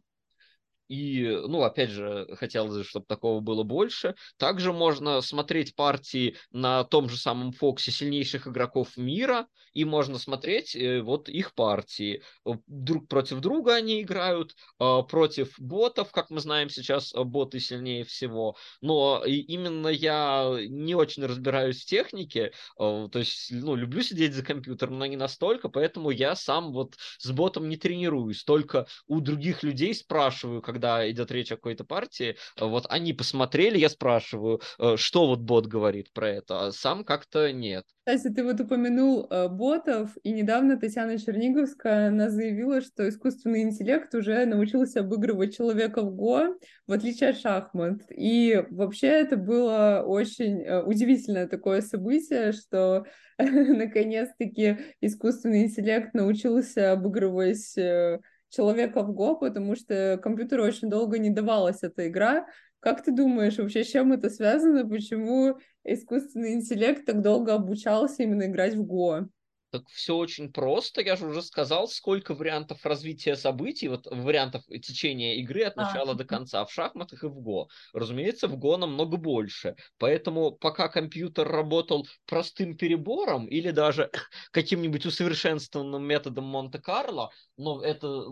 И, 0.87 1.23
ну, 1.47 1.63
опять 1.63 1.89
же, 1.89 2.27
хотелось 2.35 2.77
бы, 2.77 2.83
чтобы 2.83 3.05
такого 3.05 3.39
было 3.39 3.63
больше. 3.63 4.15
Также 4.37 4.73
можно 4.73 5.21
смотреть 5.21 5.75
партии 5.75 6.35
на 6.51 6.83
том 6.83 7.09
же 7.09 7.17
самом 7.17 7.51
Фоксе 7.53 7.91
сильнейших 7.91 8.47
игроков 8.47 8.97
мира, 8.97 9.47
и 9.73 9.85
можно 9.85 10.19
смотреть 10.19 10.75
э, 10.75 11.01
вот 11.01 11.29
их 11.29 11.53
партии. 11.55 12.21
Друг 12.67 13.07
против 13.07 13.39
друга 13.39 13.75
они 13.75 14.01
играют, 14.01 14.55
э, 14.79 14.99
против 15.09 15.59
ботов, 15.59 16.11
как 16.11 16.29
мы 16.29 16.39
знаем 16.39 16.69
сейчас, 16.69 17.13
э, 17.13 17.23
боты 17.23 17.59
сильнее 17.59 18.03
всего. 18.03 18.55
Но 18.81 19.23
именно 19.25 19.87
я 19.87 20.55
не 20.67 20.95
очень 20.95 21.25
разбираюсь 21.25 21.81
в 21.81 21.85
технике, 21.85 22.51
то 22.77 23.09
есть, 23.13 23.51
ну, 23.51 23.75
люблю 23.75 24.01
сидеть 24.01 24.33
за 24.33 24.43
компьютером, 24.43 24.99
но 24.99 25.05
не 25.05 25.17
настолько, 25.17 25.69
поэтому 25.69 26.11
я 26.11 26.35
сам 26.35 26.71
вот 26.71 26.95
с 27.17 27.31
ботом 27.31 27.69
не 27.69 27.77
тренируюсь, 27.77 28.43
только 28.43 28.87
у 29.07 29.19
других 29.21 29.63
людей 29.63 29.93
спрашиваю, 29.93 30.61
когда 30.61 30.82
идет 31.09 31.31
речь 31.31 31.51
о 31.51 31.55
какой-то 31.55 31.83
партии, 31.83 32.35
вот 32.59 32.85
они 32.89 33.13
посмотрели, 33.13 33.77
я 33.77 33.89
спрашиваю, 33.89 34.61
э, 34.79 34.97
что 34.97 35.27
вот 35.27 35.39
бот 35.39 35.67
говорит 35.67 36.11
про 36.13 36.29
это, 36.29 36.67
а 36.67 36.71
сам 36.71 37.03
как-то 37.03 37.51
нет. 37.51 37.85
Кстати, 38.05 38.33
ты 38.33 38.43
вот 38.43 38.59
упомянул 38.59 39.27
э, 39.29 39.47
ботов, 39.47 40.11
и 40.23 40.31
недавно 40.31 40.77
Татьяна 40.77 41.17
Черниговская, 41.17 42.09
она 42.09 42.29
заявила, 42.29 42.81
что 42.81 43.07
искусственный 43.07 43.61
интеллект 43.61 44.13
уже 44.13 44.45
научился 44.45 44.99
обыгрывать 44.99 45.55
человека 45.55 46.01
в 46.01 46.13
Го, 46.13 46.57
в 46.85 46.91
отличие 46.91 47.29
от 47.29 47.37
шахмат. 47.37 48.01
И 48.09 48.65
вообще 48.71 49.07
это 49.07 49.37
было 49.37 50.03
очень 50.05 50.61
э, 50.61 50.81
удивительное 50.83 51.47
такое 51.47 51.79
событие, 51.79 52.51
что 52.51 53.05
наконец-таки 53.37 54.77
искусственный 54.99 55.63
интеллект 55.63 56.13
научился 56.13 56.91
обыгрывать 56.91 57.77
э, 57.77 58.19
человека 58.53 59.01
в 59.03 59.13
Го, 59.13 59.35
потому 59.35 59.75
что 59.75 60.19
компьютеру 60.21 60.63
очень 60.63 60.89
долго 60.89 61.17
не 61.17 61.29
давалась 61.31 61.81
эта 61.81 62.07
игра. 62.07 62.45
Как 62.79 63.03
ты 63.03 63.11
думаешь, 63.11 63.57
вообще 63.57 63.83
с 63.83 63.87
чем 63.87 64.13
это 64.13 64.29
связано? 64.29 64.87
Почему 64.87 65.57
искусственный 65.83 66.53
интеллект 66.53 67.05
так 67.05 67.21
долго 67.21 67.55
обучался 67.55 68.23
именно 68.23 68.45
играть 68.45 68.75
в 68.75 68.83
Го? 68.83 69.27
Так 69.73 69.89
все 69.89 70.15
очень 70.15 70.53
просто. 70.53 71.01
Я 71.01 71.15
же 71.15 71.25
уже 71.25 71.41
сказал, 71.41 71.87
сколько 71.87 72.35
вариантов 72.35 72.85
развития 72.85 73.35
событий, 73.35 73.87
вот 73.87 74.05
вариантов 74.05 74.63
течения 74.67 75.37
игры 75.37 75.63
от 75.63 75.75
а. 75.77 75.85
начала 75.87 76.11
а. 76.11 76.13
до 76.13 76.25
конца 76.25 76.63
в 76.63 76.71
шахматах 76.71 77.23
и 77.23 77.27
в 77.27 77.41
Го. 77.41 77.69
Разумеется, 77.91 78.47
в 78.47 78.55
Го 78.55 78.77
намного 78.77 79.17
больше. 79.17 79.75
Поэтому 79.97 80.51
пока 80.51 80.89
компьютер 80.89 81.47
работал 81.47 82.07
простым 82.27 82.77
перебором 82.77 83.47
или 83.47 83.71
даже 83.71 84.11
каким-нибудь 84.51 85.07
усовершенствованным 85.07 86.03
методом 86.03 86.43
Монте-Карло, 86.43 87.31
но 87.57 87.81
это 87.81 88.25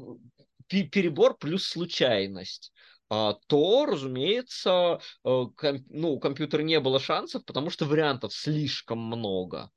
перебор 0.67 1.39
плюс 1.39 1.65
случайность 1.65 2.71
а, 3.09 3.33
то, 3.47 3.87
разумеется, 3.87 4.99
э, 5.25 5.45
комп, 5.57 5.85
ну, 5.89 6.13
у 6.13 6.19
компьютера 6.19 6.61
не 6.61 6.79
было 6.79 6.99
шансов, 6.99 7.43
потому 7.45 7.71
что 7.71 7.85
вариантов 7.85 8.31
слишком 8.31 8.99
много. 8.99 9.71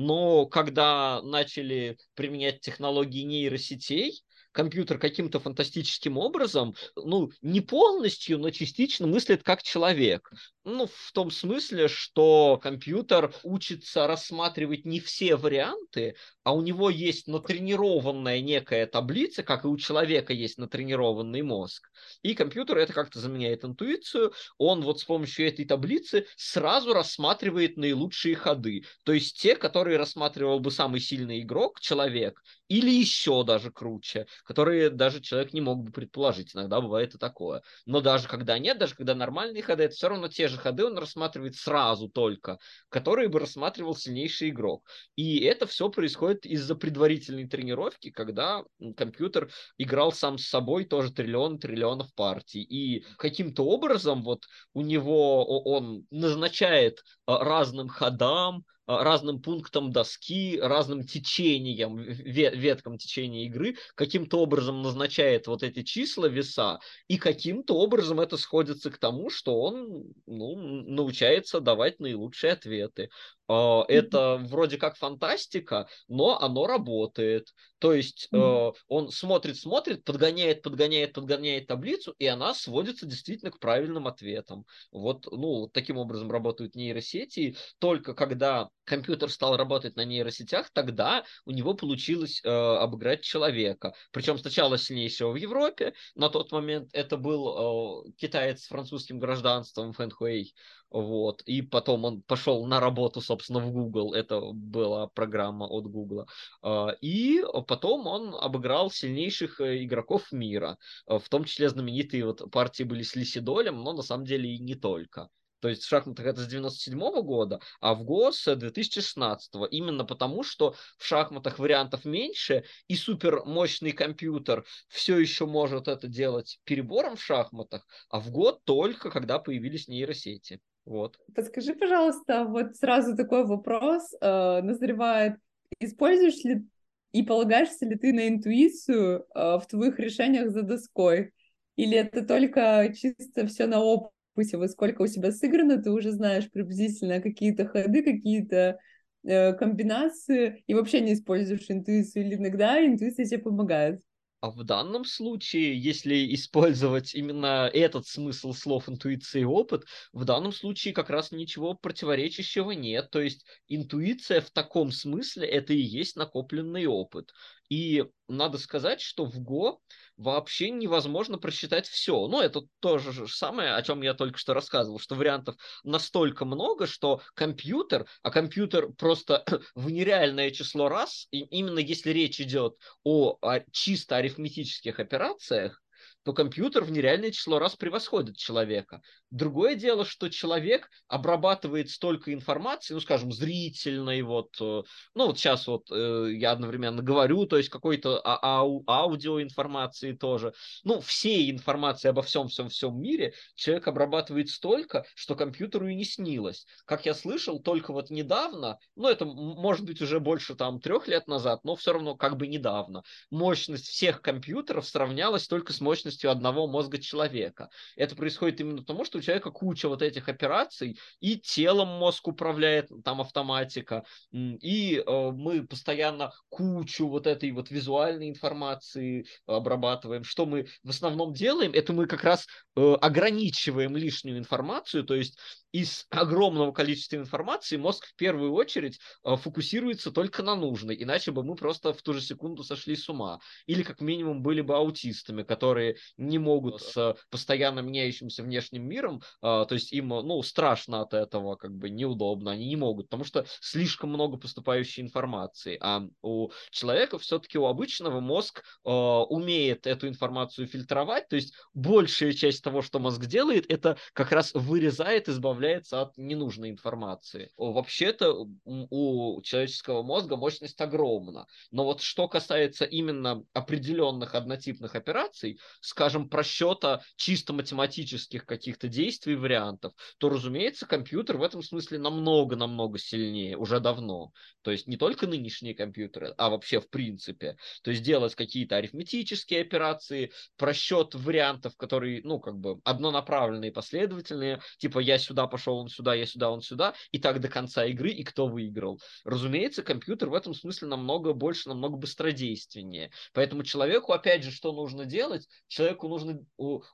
Но 0.00 0.46
когда 0.46 1.20
начали 1.20 1.98
применять 2.14 2.62
технологии 2.62 3.20
нейросетей, 3.22 4.22
компьютер 4.52 4.98
каким-то 4.98 5.40
фантастическим 5.40 6.18
образом, 6.18 6.74
ну, 6.96 7.30
не 7.42 7.60
полностью, 7.60 8.38
но 8.38 8.50
частично 8.50 9.06
мыслит 9.06 9.42
как 9.42 9.62
человек. 9.62 10.30
Ну, 10.64 10.86
в 10.86 11.12
том 11.12 11.30
смысле, 11.30 11.88
что 11.88 12.58
компьютер 12.62 13.34
учится 13.42 14.06
рассматривать 14.06 14.84
не 14.84 15.00
все 15.00 15.36
варианты, 15.36 16.16
а 16.44 16.54
у 16.54 16.62
него 16.62 16.90
есть 16.90 17.26
натренированная 17.26 18.40
некая 18.40 18.86
таблица, 18.86 19.42
как 19.42 19.64
и 19.64 19.68
у 19.68 19.76
человека 19.76 20.32
есть 20.32 20.58
натренированный 20.58 21.42
мозг. 21.42 21.88
И 22.22 22.34
компьютер 22.34 22.78
это 22.78 22.92
как-то 22.92 23.20
заменяет 23.20 23.64
интуицию. 23.64 24.32
Он 24.58 24.82
вот 24.82 25.00
с 25.00 25.04
помощью 25.04 25.46
этой 25.46 25.64
таблицы 25.64 26.26
сразу 26.36 26.92
рассматривает 26.92 27.76
наилучшие 27.76 28.34
ходы. 28.34 28.84
То 29.04 29.12
есть 29.12 29.40
те, 29.40 29.56
которые 29.56 29.96
рассматривал 29.96 30.60
бы 30.60 30.70
самый 30.70 31.00
сильный 31.00 31.40
игрок, 31.40 31.80
человек, 31.80 32.42
или 32.70 32.90
еще 32.90 33.42
даже 33.42 33.72
круче, 33.72 34.28
которые 34.44 34.90
даже 34.90 35.20
человек 35.20 35.52
не 35.52 35.60
мог 35.60 35.82
бы 35.82 35.90
предположить. 35.90 36.54
Иногда 36.54 36.80
бывает 36.80 37.16
и 37.16 37.18
такое. 37.18 37.62
Но 37.84 38.00
даже 38.00 38.28
когда 38.28 38.60
нет, 38.60 38.78
даже 38.78 38.94
когда 38.94 39.16
нормальные 39.16 39.64
ходы, 39.64 39.82
это 39.82 39.94
все 39.96 40.08
равно 40.08 40.28
те 40.28 40.46
же 40.46 40.56
ходы 40.56 40.86
он 40.86 40.96
рассматривает 40.96 41.56
сразу 41.56 42.08
только, 42.08 42.58
которые 42.88 43.28
бы 43.28 43.40
рассматривал 43.40 43.96
сильнейший 43.96 44.50
игрок. 44.50 44.88
И 45.16 45.40
это 45.40 45.66
все 45.66 45.88
происходит 45.88 46.46
из-за 46.46 46.76
предварительной 46.76 47.48
тренировки, 47.48 48.12
когда 48.12 48.62
компьютер 48.96 49.50
играл 49.76 50.12
сам 50.12 50.38
с 50.38 50.46
собой 50.46 50.84
тоже 50.84 51.12
триллион 51.12 51.58
триллионов 51.58 52.14
партий. 52.14 52.62
И 52.62 53.04
каким-то 53.16 53.64
образом 53.64 54.22
вот 54.22 54.44
у 54.74 54.82
него 54.82 55.44
он 55.64 56.06
назначает 56.12 57.02
а, 57.26 57.42
разным 57.42 57.88
ходам, 57.88 58.64
разным 58.98 59.40
пунктам 59.40 59.92
доски, 59.92 60.58
разным 60.60 61.04
течениям, 61.04 61.96
веткам 61.96 62.98
течения 62.98 63.46
игры, 63.46 63.76
каким-то 63.94 64.40
образом 64.40 64.82
назначает 64.82 65.46
вот 65.46 65.62
эти 65.62 65.82
числа, 65.82 66.26
веса, 66.26 66.80
и 67.08 67.16
каким-то 67.16 67.76
образом 67.76 68.20
это 68.20 68.36
сходится 68.36 68.90
к 68.90 68.98
тому, 68.98 69.30
что 69.30 69.60
он 69.60 70.12
ну, 70.26 70.56
научается 70.56 71.60
давать 71.60 72.00
наилучшие 72.00 72.52
ответы. 72.52 73.10
А, 73.50 73.84
это 73.88 74.36
вроде 74.44 74.78
как 74.78 74.96
фантастика, 74.96 75.88
но 76.06 76.40
оно 76.40 76.68
работает. 76.68 77.52
То 77.80 77.92
есть 77.92 78.28
mm-hmm. 78.32 78.74
он 78.86 79.10
смотрит, 79.10 79.56
смотрит, 79.56 80.04
подгоняет, 80.04 80.62
подгоняет, 80.62 81.14
подгоняет 81.14 81.66
таблицу, 81.66 82.14
и 82.18 82.26
она 82.26 82.54
сводится 82.54 83.06
действительно 83.06 83.50
к 83.50 83.58
правильным 83.58 84.06
ответам. 84.06 84.66
Вот, 84.92 85.26
ну, 85.32 85.66
таким 85.66 85.96
образом 85.96 86.30
работают 86.30 86.76
нейросети. 86.76 87.56
Только 87.80 88.14
когда 88.14 88.68
компьютер 88.84 89.30
стал 89.30 89.56
работать 89.56 89.96
на 89.96 90.04
нейросетях, 90.04 90.70
тогда 90.70 91.24
у 91.44 91.50
него 91.50 91.74
получилось 91.74 92.40
э, 92.44 92.48
обыграть 92.48 93.22
человека. 93.22 93.94
Причем 94.12 94.38
сначала 94.38 94.78
сильнейшего 94.78 95.32
в 95.32 95.36
Европе. 95.36 95.94
На 96.14 96.28
тот 96.28 96.52
момент 96.52 96.90
это 96.92 97.16
был 97.16 98.04
э, 98.06 98.12
китаец 98.16 98.62
с 98.62 98.68
французским 98.68 99.18
гражданством 99.18 99.92
Фэн 99.92 100.10
Хуэй. 100.10 100.54
Вот, 100.90 101.42
и 101.42 101.62
потом 101.62 102.04
он 102.04 102.22
пошел 102.22 102.66
на 102.66 102.80
работу, 102.80 103.20
собственно, 103.20 103.60
в 103.60 103.72
Google, 103.72 104.14
это 104.14 104.40
была 104.52 105.06
программа 105.08 105.64
от 105.66 105.86
Google, 105.86 106.26
а, 106.62 106.90
и 107.00 107.42
потом 107.66 108.06
он 108.06 108.34
обыграл 108.34 108.90
сильнейших 108.90 109.60
э, 109.60 109.84
игроков 109.84 110.32
мира, 110.32 110.78
в 111.06 111.28
том 111.28 111.44
числе 111.44 111.68
знаменитые 111.68 112.24
вот 112.24 112.50
партии 112.50 112.82
были 112.84 113.02
с 113.02 113.14
Лисидолем, 113.16 113.82
но 113.82 113.92
на 113.92 114.02
самом 114.02 114.24
деле 114.24 114.50
и 114.54 114.58
не 114.58 114.74
только. 114.74 115.28
То 115.60 115.68
есть 115.68 115.84
в 115.84 115.88
шахматах 115.88 116.26
это 116.26 116.40
с 116.40 116.46
97 116.46 116.98
-го 116.98 117.22
года, 117.22 117.60
а 117.80 117.94
в 117.94 118.04
ГО 118.04 118.32
с 118.32 118.56
2016. 118.56 119.54
-го. 119.54 119.68
Именно 119.68 120.04
потому, 120.04 120.42
что 120.42 120.74
в 120.98 121.04
шахматах 121.04 121.58
вариантов 121.58 122.04
меньше, 122.04 122.64
и 122.88 122.96
супер 122.96 123.44
мощный 123.44 123.92
компьютер 123.92 124.64
все 124.88 125.18
еще 125.18 125.46
может 125.46 125.88
это 125.88 126.08
делать 126.08 126.60
перебором 126.64 127.16
в 127.16 127.22
шахматах, 127.22 127.86
а 128.08 128.20
в 128.20 128.30
ГО 128.30 128.58
только 128.64 129.10
когда 129.10 129.38
появились 129.38 129.86
нейросети. 129.86 130.60
Вот. 130.90 131.20
Подскажи, 131.36 131.72
пожалуйста, 131.74 132.44
вот 132.44 132.74
сразу 132.74 133.16
такой 133.16 133.46
вопрос 133.46 134.12
э, 134.20 134.60
назревает. 134.60 135.36
Используешь 135.78 136.42
ли 136.42 136.64
и 137.12 137.22
полагаешься 137.22 137.86
ли 137.86 137.94
ты 137.94 138.12
на 138.12 138.26
интуицию 138.26 139.24
э, 139.32 139.58
в 139.58 139.66
твоих 139.68 140.00
решениях 140.00 140.50
за 140.50 140.62
доской? 140.62 141.32
Или 141.76 141.96
это 141.96 142.26
только 142.26 142.92
чисто 142.92 143.46
все 143.46 143.66
на 143.66 143.78
опыт? 143.78 144.10
опыте, 144.34 144.56
вот 144.56 144.70
сколько 144.70 145.02
у 145.02 145.06
себя 145.06 145.32
сыграно, 145.32 145.82
ты 145.82 145.90
уже 145.90 146.12
знаешь 146.12 146.50
приблизительно 146.50 147.20
какие-то 147.20 147.66
ходы, 147.66 148.02
какие-то 148.02 148.78
э, 149.22 149.52
комбинации, 149.54 150.64
и 150.66 150.74
вообще 150.74 151.00
не 151.00 151.14
используешь 151.14 151.66
интуицию, 151.68 152.26
или 152.26 152.34
иногда 152.36 152.84
интуиция 152.84 153.26
тебе 153.26 153.38
помогает. 153.38 154.02
А 154.42 154.50
в 154.50 154.64
данном 154.64 155.04
случае, 155.04 155.78
если 155.78 156.34
использовать 156.34 157.14
именно 157.14 157.68
этот 157.72 158.06
смысл 158.06 158.52
слов 158.54 158.88
интуиция 158.88 159.42
и 159.42 159.44
опыт, 159.44 159.84
в 160.12 160.24
данном 160.24 160.52
случае 160.52 160.94
как 160.94 161.10
раз 161.10 161.30
ничего 161.30 161.74
противоречащего 161.74 162.70
нет. 162.72 163.10
То 163.10 163.20
есть 163.20 163.44
интуиция 163.68 164.40
в 164.40 164.50
таком 164.50 164.92
смысле 164.92 165.46
это 165.46 165.74
и 165.74 165.80
есть 165.80 166.16
накопленный 166.16 166.86
опыт. 166.86 167.32
И 167.70 168.04
надо 168.26 168.58
сказать, 168.58 169.00
что 169.00 169.24
в 169.24 169.40
Go 169.40 169.78
вообще 170.16 170.70
невозможно 170.70 171.38
просчитать 171.38 171.86
все. 171.88 172.26
Ну, 172.26 172.40
это 172.40 172.62
то 172.80 172.98
же 172.98 173.28
самое, 173.28 173.74
о 173.74 173.82
чем 173.82 174.02
я 174.02 174.12
только 174.12 174.38
что 174.38 174.54
рассказывал, 174.54 174.98
что 174.98 175.14
вариантов 175.14 175.56
настолько 175.84 176.44
много, 176.44 176.88
что 176.88 177.22
компьютер, 177.34 178.08
а 178.22 178.30
компьютер 178.32 178.92
просто 178.92 179.44
в 179.76 179.88
нереальное 179.88 180.50
число 180.50 180.88
раз, 180.88 181.28
и 181.30 181.42
именно 181.44 181.78
если 181.78 182.10
речь 182.10 182.40
идет 182.40 182.74
о, 183.04 183.38
о 183.40 183.60
чисто 183.70 184.16
арифметических 184.16 184.98
операциях, 184.98 185.80
то 186.22 186.32
компьютер 186.32 186.84
в 186.84 186.90
нереальное 186.90 187.30
число 187.30 187.58
раз 187.58 187.76
превосходит 187.76 188.36
человека. 188.36 189.00
Другое 189.30 189.74
дело, 189.74 190.04
что 190.04 190.28
человек 190.28 190.88
обрабатывает 191.08 191.88
столько 191.88 192.32
информации, 192.34 192.94
ну, 192.94 193.00
скажем, 193.00 193.32
зрительной, 193.32 194.22
вот, 194.22 194.50
э, 194.60 194.82
ну, 195.14 195.26
вот 195.26 195.38
сейчас 195.38 195.66
вот 195.66 195.90
э, 195.90 196.32
я 196.32 196.52
одновременно 196.52 197.02
говорю, 197.02 197.46
то 197.46 197.56
есть 197.56 197.68
какой-то 197.68 198.20
а 198.22 198.60
ау 198.60 198.84
аудиоинформации 198.86 200.12
тоже. 200.12 200.52
Ну, 200.84 201.00
всей 201.00 201.50
информации 201.50 202.08
обо 202.08 202.22
всем-всем-всем 202.22 203.00
мире 203.00 203.34
человек 203.54 203.88
обрабатывает 203.88 204.48
столько, 204.48 205.06
что 205.14 205.34
компьютеру 205.34 205.88
и 205.88 205.94
не 205.94 206.04
снилось. 206.04 206.66
Как 206.84 207.06
я 207.06 207.14
слышал, 207.14 207.60
только 207.60 207.92
вот 207.92 208.10
недавно, 208.10 208.78
ну, 208.96 209.08
это 209.08 209.24
может 209.24 209.86
быть 209.86 210.02
уже 210.02 210.20
больше 210.20 210.54
там 210.54 210.80
трех 210.80 211.08
лет 211.08 211.26
назад, 211.28 211.64
но 211.64 211.76
все 211.76 211.92
равно 211.92 212.14
как 212.16 212.36
бы 212.36 212.46
недавно, 212.46 213.02
мощность 213.30 213.86
всех 213.86 214.20
компьютеров 214.20 214.86
сравнялась 214.86 215.46
только 215.46 215.72
с 215.72 215.80
мощностью 215.80 216.09
мощностью 216.10 216.30
одного 216.30 216.66
мозга 216.66 216.98
человека. 216.98 217.68
Это 217.96 218.16
происходит 218.16 218.60
именно 218.60 218.78
потому, 218.78 219.04
что 219.04 219.18
у 219.18 219.20
человека 219.20 219.50
куча 219.50 219.88
вот 219.88 220.02
этих 220.02 220.28
операций, 220.28 220.98
и 221.20 221.36
телом 221.38 221.88
мозг 221.88 222.26
управляет, 222.28 222.90
там 223.04 223.20
автоматика, 223.20 224.04
и 224.32 225.02
э, 225.06 225.30
мы 225.30 225.66
постоянно 225.66 226.32
кучу 226.48 227.06
вот 227.06 227.26
этой 227.26 227.52
вот 227.52 227.70
визуальной 227.70 228.28
информации 228.28 229.26
обрабатываем. 229.46 230.24
Что 230.24 230.46
мы 230.46 230.66
в 230.82 230.90
основном 230.90 231.32
делаем, 231.32 231.72
это 231.72 231.92
мы 231.92 232.06
как 232.06 232.24
раз 232.24 232.46
э, 232.76 232.94
ограничиваем 233.00 233.96
лишнюю 233.96 234.38
информацию, 234.38 235.04
то 235.04 235.14
есть 235.14 235.38
из 235.72 236.06
огромного 236.10 236.72
количества 236.72 237.16
информации 237.16 237.76
мозг 237.76 238.06
в 238.06 238.14
первую 238.16 238.52
очередь 238.52 238.98
э, 239.24 239.36
фокусируется 239.36 240.10
только 240.10 240.42
на 240.42 240.54
нужной, 240.54 240.96
иначе 241.00 241.30
бы 241.30 241.42
мы 241.44 241.54
просто 241.54 241.92
в 241.92 242.02
ту 242.02 242.12
же 242.12 242.20
секунду 242.20 242.62
сошли 242.64 242.96
с 242.96 243.08
ума. 243.08 243.40
Или 243.66 243.82
как 243.82 244.00
минимум 244.00 244.42
были 244.42 244.60
бы 244.60 244.76
аутистами, 244.76 245.42
которые 245.42 245.96
не 246.16 246.38
могут 246.38 246.80
с 246.80 247.16
постоянно 247.30 247.80
меняющимся 247.80 248.42
внешним 248.42 248.88
миром, 248.88 249.22
а, 249.42 249.64
то 249.64 249.74
есть 249.74 249.92
им, 249.92 250.08
ну, 250.08 250.42
страшно 250.42 251.02
от 251.02 251.14
этого, 251.14 251.56
как 251.56 251.72
бы 251.72 251.90
неудобно, 251.90 252.52
они 252.52 252.66
не 252.66 252.76
могут, 252.76 253.06
потому 253.06 253.24
что 253.24 253.46
слишком 253.60 254.10
много 254.10 254.36
поступающей 254.36 255.02
информации, 255.02 255.78
а 255.80 256.02
у 256.22 256.50
человека 256.70 257.18
все-таки 257.18 257.58
у 257.58 257.66
обычного 257.66 258.20
мозг 258.20 258.64
а, 258.84 259.22
умеет 259.24 259.86
эту 259.86 260.08
информацию 260.08 260.66
фильтровать, 260.66 261.28
то 261.28 261.36
есть 261.36 261.54
большая 261.74 262.32
часть 262.32 262.62
того, 262.64 262.82
что 262.82 262.98
мозг 262.98 263.24
делает, 263.26 263.70
это 263.70 263.96
как 264.12 264.32
раз 264.32 264.52
вырезает, 264.54 265.28
избавляется 265.60 266.00
от 266.00 266.16
ненужной 266.16 266.70
информации. 266.70 267.50
Вообще-то 267.56 268.46
у 268.64 269.42
человеческого 269.42 270.02
мозга 270.02 270.36
мощность 270.36 270.80
огромна, 270.80 271.46
но 271.70 271.84
вот 271.84 272.00
что 272.00 272.28
касается 272.28 272.84
именно 272.84 273.44
определенных 273.52 274.34
однотипных 274.34 274.94
операций, 274.94 275.60
скажем, 275.80 276.28
просчета 276.28 277.02
чисто 277.16 277.52
математических 277.52 278.46
каких-то 278.46 278.88
действий, 278.88 279.34
вариантов, 279.34 279.92
то, 280.18 280.30
разумеется, 280.30 280.86
компьютер 280.86 281.36
в 281.36 281.42
этом 281.42 281.62
смысле 281.62 281.98
намного-намного 281.98 282.98
сильнее, 282.98 283.56
уже 283.56 283.80
давно. 283.80 284.32
То 284.62 284.70
есть 284.70 284.86
не 284.86 284.96
только 284.96 285.26
нынешние 285.26 285.74
компьютеры, 285.74 286.34
а 286.38 286.48
вообще 286.48 286.80
в 286.80 286.88
принципе. 286.88 287.56
То 287.82 287.90
есть 287.90 288.02
делать 288.02 288.34
какие-то 288.34 288.76
арифметические 288.76 289.60
операции, 289.60 290.32
просчет 290.56 291.14
вариантов, 291.14 291.76
которые, 291.76 292.22
ну, 292.24 292.40
как 292.40 292.58
бы 292.58 292.80
однонаправленные, 292.84 293.72
последовательные, 293.72 294.60
типа 294.78 295.00
я 295.00 295.18
сюда 295.18 295.46
пошел, 295.50 295.76
он 295.76 295.88
сюда, 295.88 296.14
я 296.14 296.26
сюда, 296.26 296.50
он 296.50 296.62
сюда, 296.62 296.94
и 297.12 297.18
так 297.18 297.40
до 297.40 297.48
конца 297.48 297.84
игры, 297.84 298.10
и 298.10 298.24
кто 298.24 298.46
выиграл. 298.46 299.00
Разумеется, 299.24 299.82
компьютер 299.82 300.30
в 300.30 300.34
этом 300.34 300.54
смысле 300.54 300.88
намного 300.88 301.32
больше, 301.32 301.68
намного 301.68 301.96
быстродейственнее. 301.96 303.10
Поэтому 303.34 303.62
человеку, 303.62 304.12
опять 304.12 304.44
же, 304.44 304.50
что 304.50 304.72
нужно 304.72 305.04
делать? 305.04 305.46
человеку 305.68 306.08
нужно 306.08 306.38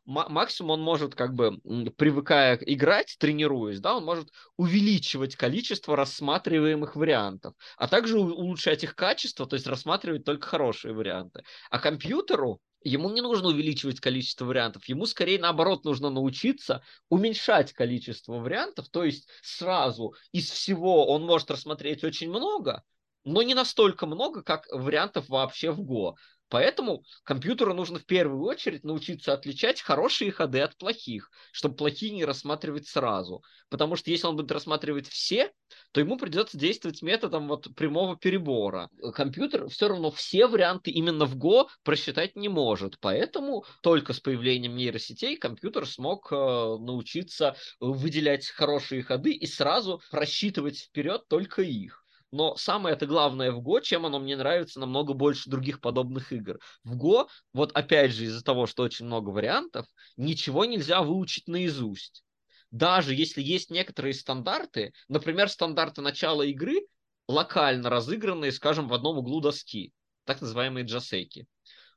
максимум 0.04 0.72
он 0.72 0.82
может 0.82 1.14
как 1.14 1.34
бы 1.34 1.58
привыкая 1.96 2.58
играть, 2.62 3.16
тренируясь, 3.18 3.80
да, 3.80 3.96
он 3.96 4.04
может 4.04 4.28
увеличивать 4.56 5.36
количество 5.36 5.96
рассматриваемых 5.96 6.96
вариантов, 6.96 7.54
а 7.76 7.88
также 7.88 8.18
улучшать 8.18 8.84
их 8.84 8.94
качество, 8.94 9.46
то 9.46 9.54
есть 9.54 9.66
рассматривать 9.66 10.24
только 10.24 10.46
хорошие 10.46 10.94
варианты. 10.94 11.42
А 11.70 11.78
компьютеру 11.78 12.60
ему 12.86 13.10
не 13.10 13.20
нужно 13.20 13.48
увеличивать 13.48 14.00
количество 14.00 14.44
вариантов, 14.44 14.84
ему 14.88 15.06
скорее 15.06 15.38
наоборот 15.38 15.84
нужно 15.84 16.08
научиться 16.08 16.82
уменьшать 17.08 17.72
количество 17.72 18.34
вариантов, 18.38 18.88
то 18.88 19.04
есть 19.04 19.28
сразу 19.42 20.14
из 20.32 20.50
всего 20.50 21.06
он 21.06 21.24
может 21.24 21.50
рассмотреть 21.50 22.04
очень 22.04 22.30
много, 22.30 22.84
но 23.24 23.42
не 23.42 23.54
настолько 23.54 24.06
много, 24.06 24.42
как 24.42 24.66
вариантов 24.70 25.28
вообще 25.28 25.72
в 25.72 25.80
Go. 25.80 26.14
Поэтому 26.48 27.02
компьютеру 27.24 27.74
нужно 27.74 27.98
в 27.98 28.06
первую 28.06 28.42
очередь 28.44 28.84
научиться 28.84 29.32
отличать 29.32 29.80
хорошие 29.80 30.30
ходы 30.30 30.60
от 30.60 30.76
плохих, 30.76 31.30
чтобы 31.52 31.76
плохие 31.76 32.12
не 32.12 32.24
рассматривать 32.24 32.86
сразу. 32.86 33.42
Потому 33.68 33.96
что 33.96 34.10
если 34.10 34.26
он 34.26 34.36
будет 34.36 34.52
рассматривать 34.52 35.08
все, 35.08 35.52
то 35.92 36.00
ему 36.00 36.16
придется 36.16 36.56
действовать 36.56 37.02
методом 37.02 37.48
вот 37.48 37.74
прямого 37.74 38.16
перебора. 38.16 38.88
Компьютер 39.14 39.68
все 39.68 39.88
равно 39.88 40.10
все 40.10 40.46
варианты 40.46 40.90
именно 40.92 41.26
в 41.26 41.36
Go 41.36 41.66
просчитать 41.82 42.36
не 42.36 42.48
может. 42.48 42.98
Поэтому 43.00 43.64
только 43.82 44.12
с 44.12 44.20
появлением 44.20 44.76
нейросетей 44.76 45.36
компьютер 45.36 45.86
смог 45.86 46.30
э, 46.30 46.36
научиться 46.36 47.56
выделять 47.80 48.46
хорошие 48.46 49.02
ходы 49.02 49.32
и 49.32 49.46
сразу 49.46 50.00
просчитывать 50.10 50.78
вперед 50.78 51.26
только 51.28 51.62
их. 51.62 52.05
Но 52.32 52.56
самое 52.56 52.94
это 52.96 53.06
главное 53.06 53.52
в 53.52 53.60
Го, 53.60 53.80
чем 53.80 54.04
оно 54.04 54.18
мне 54.18 54.36
нравится 54.36 54.80
намного 54.80 55.12
больше 55.14 55.48
других 55.48 55.80
подобных 55.80 56.32
игр. 56.32 56.58
В 56.82 56.96
Го, 56.96 57.28
вот 57.52 57.72
опять 57.72 58.12
же 58.12 58.24
из-за 58.24 58.42
того, 58.42 58.66
что 58.66 58.82
очень 58.82 59.06
много 59.06 59.30
вариантов, 59.30 59.86
ничего 60.16 60.64
нельзя 60.64 61.02
выучить 61.02 61.46
наизусть. 61.48 62.24
Даже 62.70 63.14
если 63.14 63.42
есть 63.42 63.70
некоторые 63.70 64.12
стандарты, 64.12 64.92
например, 65.08 65.48
стандарты 65.48 66.02
начала 66.02 66.42
игры, 66.42 66.86
локально 67.28 67.90
разыгранные, 67.90 68.52
скажем, 68.52 68.88
в 68.88 68.94
одном 68.94 69.18
углу 69.18 69.40
доски, 69.40 69.92
так 70.24 70.40
называемые 70.40 70.84
джасейки. 70.84 71.46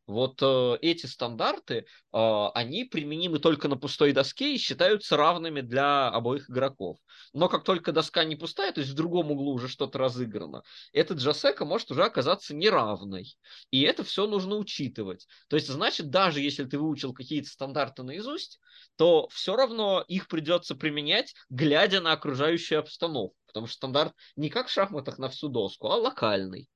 Вот 0.09 0.41
э, 0.41 0.77
эти 0.81 1.05
стандарты, 1.05 1.85
э, 2.11 2.47
они 2.55 2.83
применимы 2.83 3.37
только 3.37 3.67
на 3.67 3.77
пустой 3.77 4.11
доске 4.11 4.55
и 4.55 4.57
считаются 4.57 5.17
равными 5.17 5.61
для 5.61 6.07
обоих 6.07 6.49
игроков. 6.49 6.97
Но 7.31 7.47
как 7.47 7.63
только 7.63 7.91
доска 7.91 8.23
не 8.23 8.35
пустая, 8.35 8.71
то 8.71 8.79
есть 8.79 8.91
в 8.91 8.95
другом 8.95 9.29
углу 9.29 9.53
уже 9.53 9.67
что-то 9.67 9.99
разыграно, 9.99 10.63
эта 10.93 11.13
джасека 11.13 11.63
может 11.63 11.91
уже 11.91 12.03
оказаться 12.03 12.55
неравной. 12.55 13.37
И 13.69 13.81
это 13.83 14.03
все 14.03 14.25
нужно 14.25 14.55
учитывать. 14.55 15.27
То 15.47 15.57
есть, 15.57 15.67
значит, 15.67 16.09
даже 16.09 16.41
если 16.41 16.63
ты 16.63 16.79
выучил 16.79 17.13
какие-то 17.13 17.47
стандарты 17.47 18.01
наизусть, 18.01 18.59
то 18.95 19.27
все 19.27 19.55
равно 19.55 20.03
их 20.07 20.27
придется 20.27 20.73
применять, 20.73 21.35
глядя 21.51 22.01
на 22.01 22.13
окружающую 22.13 22.79
обстановку. 22.79 23.35
Потому 23.45 23.67
что 23.67 23.75
стандарт 23.75 24.15
не 24.35 24.49
как 24.49 24.69
в 24.69 24.71
шахматах 24.71 25.19
на 25.19 25.29
всю 25.29 25.49
доску, 25.49 25.89
а 25.89 25.97
локальный. 25.97 26.67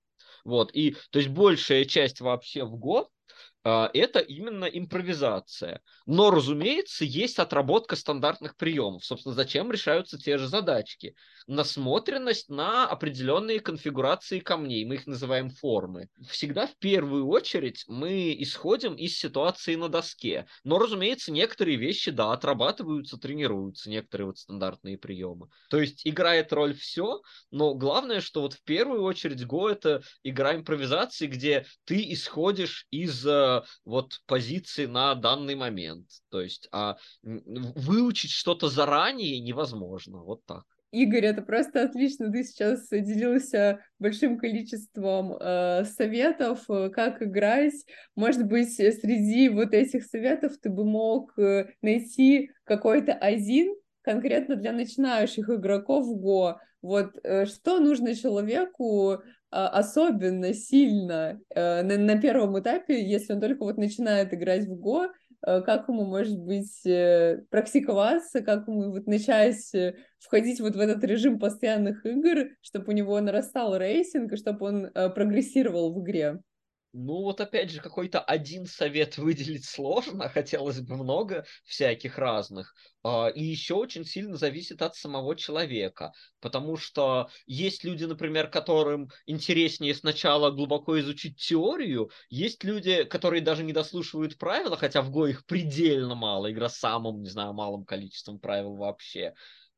Вот, 0.46 0.70
и, 0.76 0.96
то 1.10 1.18
есть, 1.18 1.30
большая 1.30 1.86
часть 1.86 2.22
вообще 2.22 2.64
в 2.64 2.76
год 2.76 3.10
это 3.64 4.20
именно 4.20 4.66
импровизация. 4.66 5.82
Но, 6.06 6.32
разумеется, 6.32 7.06
есть 7.06 7.40
отработка 7.40 7.96
стандартных 7.96 8.58
приемов. 8.58 9.06
Собственно, 9.06 9.34
зачем 9.34 9.72
решаются 9.72 10.18
те 10.18 10.38
же 10.38 10.48
задачки? 10.48 11.16
Насмотренность 11.48 12.50
на 12.50 12.88
определенные 12.88 13.60
конфигурации 13.60 14.40
камней. 14.40 14.86
Мы 14.86 14.96
их 14.96 15.08
называем 15.08 15.50
формы. 15.50 16.10
Всегда 16.30 16.68
в 16.68 16.76
первую 16.78 17.28
очередь 17.28 17.86
мы 17.88 18.36
исходим 18.40 18.96
из 18.96 19.18
ситуации 19.18 19.76
на 19.76 19.88
доске. 19.88 20.46
Но, 20.64 20.78
разумеется, 20.78 21.32
некоторые 21.32 21.78
вещи, 21.78 22.12
да, 22.12 22.34
отрабатываются, 22.34 23.18
тренируются, 23.18 23.90
некоторые 23.90 24.28
вот 24.28 24.38
стандартные 24.40 24.98
приемы. 24.98 25.48
То 25.70 25.80
есть 25.80 26.06
играет 26.06 26.52
роль 26.52 26.74
все, 26.74 27.22
но 27.52 27.76
главное, 27.76 28.20
что 28.20 28.42
вот 28.42 28.54
в 28.54 28.64
первую 28.64 29.04
очередь 29.04 29.44
Go 29.44 29.70
это 29.70 30.02
игра 30.24 30.56
импровизации, 30.56 31.28
где 31.28 31.66
ты 31.86 32.12
исходишь 32.12 32.88
из 32.92 33.26
э, 33.26 33.53
вот 33.86 34.22
позиции 34.26 34.86
на 34.86 35.16
данный 35.16 35.56
момент. 35.56 36.08
То 36.30 36.42
есть 36.42 36.68
а 36.72 36.98
выучить 37.22 38.32
что-то 38.32 38.70
заранее 38.70 39.40
невозможно. 39.40 40.20
Вот 40.20 40.46
так. 40.46 40.64
Игорь, 40.94 41.26
это 41.26 41.42
просто 41.42 41.84
отлично. 41.84 42.32
Ты 42.32 42.44
сейчас 42.44 42.88
делился 42.90 43.80
большим 43.98 44.38
количеством 44.38 45.34
э, 45.34 45.86
советов, 45.86 46.70
э, 46.70 46.90
как 46.90 47.24
играть. 47.24 47.74
Может 48.16 48.46
быть, 48.46 48.76
среди 48.76 49.50
вот 49.50 49.74
этих 49.74 50.06
советов 50.06 50.54
ты 50.62 50.70
бы 50.70 50.86
мог 50.86 51.36
э, 51.40 51.66
найти 51.82 52.52
какой-то 52.64 53.14
один 53.14 53.76
конкретно 54.04 54.56
для 54.56 54.72
начинающих 54.72 55.50
игроков 55.50 56.06
Го. 56.06 56.60
Вот 56.82 57.18
э, 57.24 57.46
что 57.46 57.80
нужно 57.80 58.14
человеку 58.14 59.24
а, 59.50 59.70
особенно 59.70 60.54
сильно 60.54 61.40
э, 61.50 61.82
на, 61.82 62.22
первом 62.22 62.60
этапе, 62.60 63.02
если 63.02 63.34
он 63.34 63.40
только 63.40 63.64
вот 63.64 63.78
начинает 63.78 64.34
играть 64.34 64.66
в 64.66 64.76
Го, 64.76 65.06
э, 65.06 65.62
как 65.62 65.88
ему, 65.88 66.06
может 66.06 66.38
быть, 66.38 66.84
практиковаться, 67.50 68.42
как 68.42 68.68
ему 68.68 68.92
вот 68.92 69.08
начать 69.08 69.72
входить 70.20 70.60
вот 70.60 70.76
в 70.76 70.80
этот 70.80 71.04
режим 71.04 71.40
постоянных 71.40 72.06
игр, 72.06 72.50
чтобы 72.62 72.90
у 72.90 72.96
него 72.96 73.20
нарастал 73.22 73.78
рейтинг, 73.78 74.34
и 74.34 74.38
чтобы 74.38 74.66
он 74.66 74.92
прогрессировал 74.92 75.94
в 75.94 76.04
игре. 76.04 76.40
Ну 76.96 77.24
вот 77.24 77.42
опять 77.42 77.72
же, 77.72 77.82
какой-то 77.82 78.20
один 78.20 78.68
совет 78.68 79.18
выделить 79.18 79.66
сложно, 79.66 80.30
хотелось 80.30 80.80
бы 80.80 80.96
много 80.96 81.44
всяких 81.66 82.20
разных. 82.20 82.76
А, 83.04 83.30
и 83.30 83.44
еще 83.44 83.74
очень 83.74 84.06
сильно 84.06 84.38
зависит 84.38 84.84
от 84.84 84.96
самого 84.96 85.36
человека, 85.36 86.12
потому 86.40 86.78
что 86.78 87.30
есть 87.48 87.84
люди, 87.84 88.04
например, 88.04 88.48
которым 88.48 89.10
интереснее 89.26 89.96
сначала 89.96 90.52
глубоко 90.52 91.00
изучить 91.00 91.38
теорию, 91.38 92.12
есть 92.30 92.64
люди, 92.64 93.04
которые 93.06 93.42
даже 93.42 93.64
не 93.64 93.74
дослушивают 93.74 94.38
правила, 94.38 94.78
хотя 94.78 95.02
в 95.02 95.10
Го 95.10 95.26
их 95.26 95.48
предельно 95.48 96.14
мало, 96.14 96.52
игра 96.52 96.70
с 96.70 96.78
самым, 96.78 97.24
не 97.24 97.30
знаю, 97.30 97.54
малым 97.54 97.86
количеством 97.86 98.38
правил 98.38 98.76
вообще. 98.76 99.34